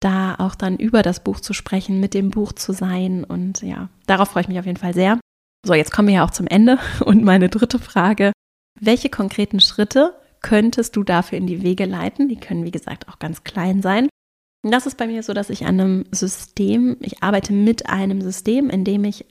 [0.00, 3.88] da auch dann über das Buch zu sprechen, mit dem Buch zu sein und ja,
[4.06, 5.18] darauf freue ich mich auf jeden Fall sehr.
[5.64, 8.32] So, jetzt kommen wir ja auch zum Ende und meine dritte Frage,
[8.78, 12.28] welche konkreten Schritte könntest du dafür in die Wege leiten?
[12.28, 14.08] Die können, wie gesagt, auch ganz klein sein.
[14.62, 18.68] Das ist bei mir so, dass ich an einem System, ich arbeite mit einem System,
[18.68, 19.24] in dem ich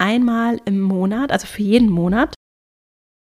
[0.00, 2.34] einmal im Monat, also für jeden Monat,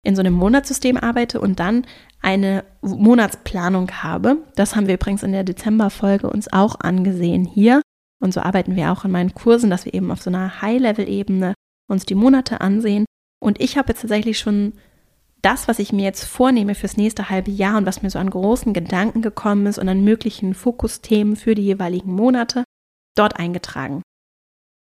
[0.05, 1.87] in so einem Monatssystem arbeite und dann
[2.21, 4.39] eine Monatsplanung habe.
[4.57, 7.83] Das haben wir übrigens in der Dezemberfolge uns auch angesehen hier.
[8.21, 11.55] Und so arbeiten wir auch in meinen Kursen, dass wir eben auf so einer High-Level-Ebene
[11.89, 13.05] uns die Monate ansehen.
[13.41, 14.73] Und ich habe jetzt tatsächlich schon
[15.43, 18.31] das, was ich mir jetzt vornehme fürs nächste halbe Jahr und was mir so an
[18.31, 22.65] großen Gedanken gekommen ist und an möglichen Fokusthemen für die jeweiligen Monate,
[23.17, 24.03] dort eingetragen.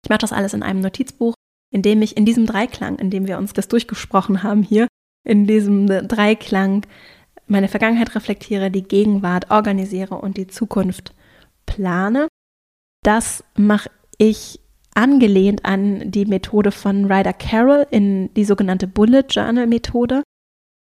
[0.04, 1.34] Ich mache das alles in einem Notizbuch,
[1.70, 4.88] in dem ich in diesem Dreiklang, in dem wir uns das durchgesprochen haben hier,
[5.24, 6.86] in diesem Dreiklang
[7.46, 11.14] meine Vergangenheit reflektiere, die Gegenwart organisiere und die Zukunft
[11.66, 12.28] plane.
[13.02, 14.60] Das mache ich
[14.94, 20.22] angelehnt an die Methode von Ryder Carroll in die sogenannte Bullet Journal Methode.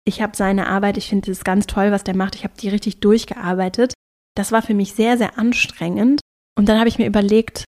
[0.04, 2.34] Ich habe seine Arbeit, ich finde es ganz toll, was der macht.
[2.34, 3.94] Ich habe die richtig durchgearbeitet.
[4.36, 6.20] Das war für mich sehr, sehr anstrengend.
[6.58, 7.64] Und dann habe ich mir überlegt,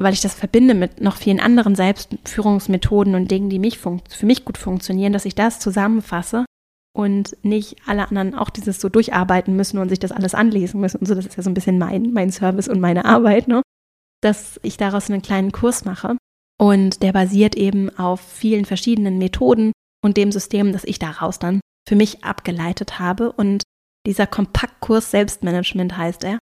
[0.00, 4.44] weil ich das verbinde mit noch vielen anderen Selbstführungsmethoden und Dingen, die mich für mich
[4.44, 6.44] gut funktionieren, dass ich das zusammenfasse
[6.96, 10.98] und nicht alle anderen auch dieses so durcharbeiten müssen und sich das alles anlesen müssen
[10.98, 11.14] und so.
[11.14, 13.62] Das ist ja so ein bisschen mein, mein Service und meine Arbeit, ne?
[14.20, 16.16] Dass ich daraus einen kleinen Kurs mache.
[16.58, 19.72] Und der basiert eben auf vielen verschiedenen Methoden
[20.04, 23.32] und dem System, das ich daraus dann für mich abgeleitet habe.
[23.32, 23.64] Und
[24.06, 26.38] dieser Kompaktkurs Selbstmanagement heißt er.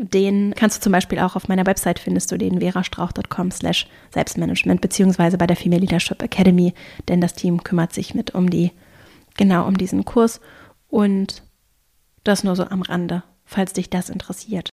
[0.00, 4.80] Den kannst du zum Beispiel auch auf meiner Website findest du den verastrauch.com slash Selbstmanagement
[4.80, 6.72] beziehungsweise bei der Female Leadership Academy,
[7.08, 8.70] denn das Team kümmert sich mit um die,
[9.36, 10.40] genau um diesen Kurs
[10.86, 11.42] und
[12.22, 14.70] das nur so am Rande, falls dich das interessiert.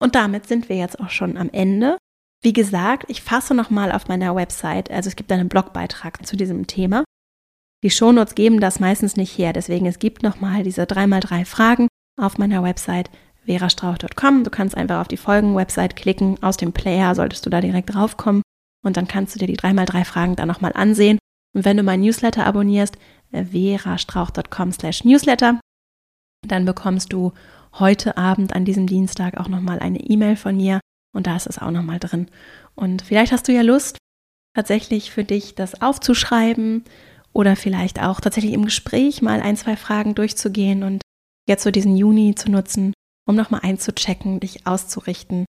[0.00, 1.98] Und damit sind wir jetzt auch schon am Ende.
[2.42, 6.66] Wie gesagt, ich fasse nochmal auf meiner Website, also es gibt einen Blogbeitrag zu diesem
[6.66, 7.04] Thema.
[7.82, 11.88] Die Shownotes geben das meistens nicht her, deswegen es gibt nochmal diese 3x3 Fragen
[12.18, 13.10] auf meiner Website
[13.46, 14.44] verastrauch.com.
[14.44, 18.42] Du kannst einfach auf die Folgen-Website klicken, aus dem Player solltest du da direkt draufkommen
[18.84, 21.18] und dann kannst du dir die 3x3 Fragen dann nochmal ansehen.
[21.54, 22.96] Und wenn du mein Newsletter abonnierst,
[23.32, 25.60] äh, verastrauch.com slash newsletter,
[26.46, 27.32] dann bekommst du
[27.78, 30.80] heute Abend an diesem Dienstag auch nochmal eine E-Mail von mir
[31.14, 32.28] und da ist es auch nochmal drin.
[32.74, 33.98] Und vielleicht hast du ja Lust,
[34.54, 36.84] tatsächlich für dich das aufzuschreiben,
[37.34, 41.02] oder vielleicht auch tatsächlich im Gespräch mal ein, zwei Fragen durchzugehen und
[41.46, 42.94] jetzt so diesen Juni zu nutzen,
[43.26, 45.44] um nochmal einzuchecken, dich auszurichten.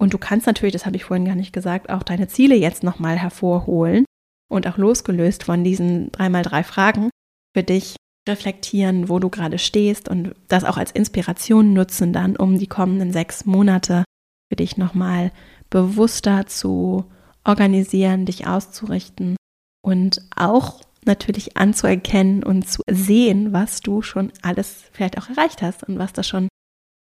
[0.00, 2.82] Und du kannst natürlich, das habe ich vorhin gar nicht gesagt, auch deine Ziele jetzt
[2.82, 4.04] nochmal hervorholen
[4.50, 7.10] und auch losgelöst von diesen dreimal drei Fragen
[7.54, 7.96] für dich
[8.28, 13.12] reflektieren, wo du gerade stehst und das auch als Inspiration nutzen dann, um die kommenden
[13.12, 14.04] sechs Monate
[14.48, 15.32] für dich nochmal
[15.70, 17.04] bewusster zu
[17.44, 19.36] organisieren, dich auszurichten
[19.82, 25.84] und auch natürlich anzuerkennen und zu sehen, was du schon alles vielleicht auch erreicht hast
[25.84, 26.48] und was da schon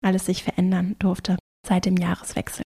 [0.06, 1.38] alles sich verändern durfte
[1.68, 2.64] seit dem Jahreswechsel.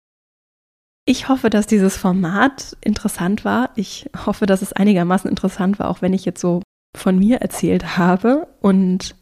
[1.06, 3.72] Ich hoffe, dass dieses Format interessant war.
[3.76, 6.62] Ich hoffe, dass es einigermaßen interessant war, auch wenn ich jetzt so
[6.96, 9.16] von mir erzählt habe und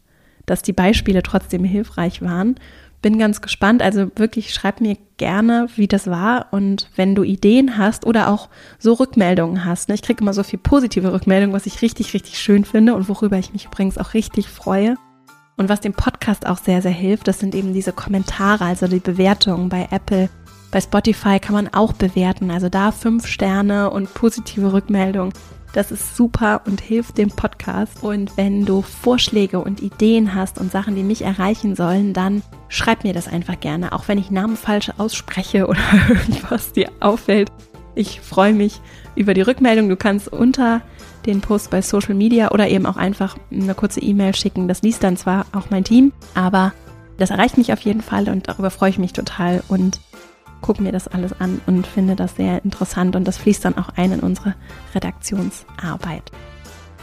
[0.45, 2.55] dass die Beispiele trotzdem hilfreich waren
[3.01, 3.81] bin ganz gespannt.
[3.81, 8.49] Also wirklich schreib mir gerne, wie das war und wenn du Ideen hast oder auch
[8.79, 9.89] so Rückmeldungen hast.
[9.89, 9.95] Ne?
[9.95, 13.37] Ich kriege immer so viel positive Rückmeldungen, was ich richtig, richtig schön finde und worüber
[13.37, 14.95] ich mich übrigens auch richtig freue.
[15.57, 18.99] Und was dem Podcast auch sehr, sehr hilft, das sind eben diese Kommentare, also die
[18.99, 20.29] Bewertungen bei Apple.
[20.71, 25.33] Bei Spotify kann man auch bewerten, also da fünf Sterne und positive Rückmeldungen.
[25.73, 28.03] Das ist super und hilft dem Podcast.
[28.03, 33.03] Und wenn du Vorschläge und Ideen hast und Sachen, die mich erreichen sollen, dann schreib
[33.03, 37.51] mir das einfach gerne, auch wenn ich Namen falsch ausspreche oder irgendwas dir auffällt.
[37.95, 38.79] Ich freue mich
[39.15, 39.89] über die Rückmeldung.
[39.89, 40.81] Du kannst unter
[41.27, 44.67] den Post bei Social Media oder eben auch einfach eine kurze E-Mail schicken.
[44.67, 46.73] Das liest dann zwar auch mein Team, aber
[47.17, 49.63] das erreicht mich auf jeden Fall und darüber freue ich mich total.
[49.67, 49.99] Und
[50.61, 53.89] gucke mir das alles an und finde das sehr interessant und das fließt dann auch
[53.95, 54.55] ein in unsere
[54.95, 56.31] Redaktionsarbeit.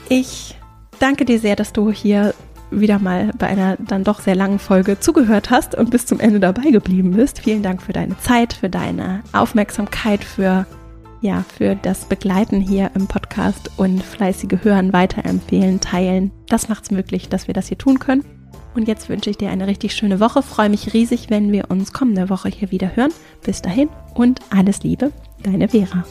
[0.09, 0.59] Ich
[0.99, 2.35] danke dir sehr, dass du hier
[2.71, 6.41] wieder mal bei einer dann doch sehr langen Folge zugehört hast und bis zum Ende
[6.41, 7.41] dabei geblieben bist.
[7.41, 10.67] Vielen Dank für deine Zeit, für deine Aufmerksamkeit, für
[11.25, 16.31] ja, für das Begleiten hier im Podcast und fleißige Hören, weiterempfehlen, teilen.
[16.49, 18.25] Das macht es möglich, dass wir das hier tun können.
[18.75, 20.43] Und jetzt wünsche ich dir eine richtig schöne Woche.
[20.43, 23.13] Freue mich riesig, wenn wir uns kommende Woche hier wieder hören.
[23.43, 25.13] Bis dahin und alles Liebe,
[25.43, 26.05] deine Vera.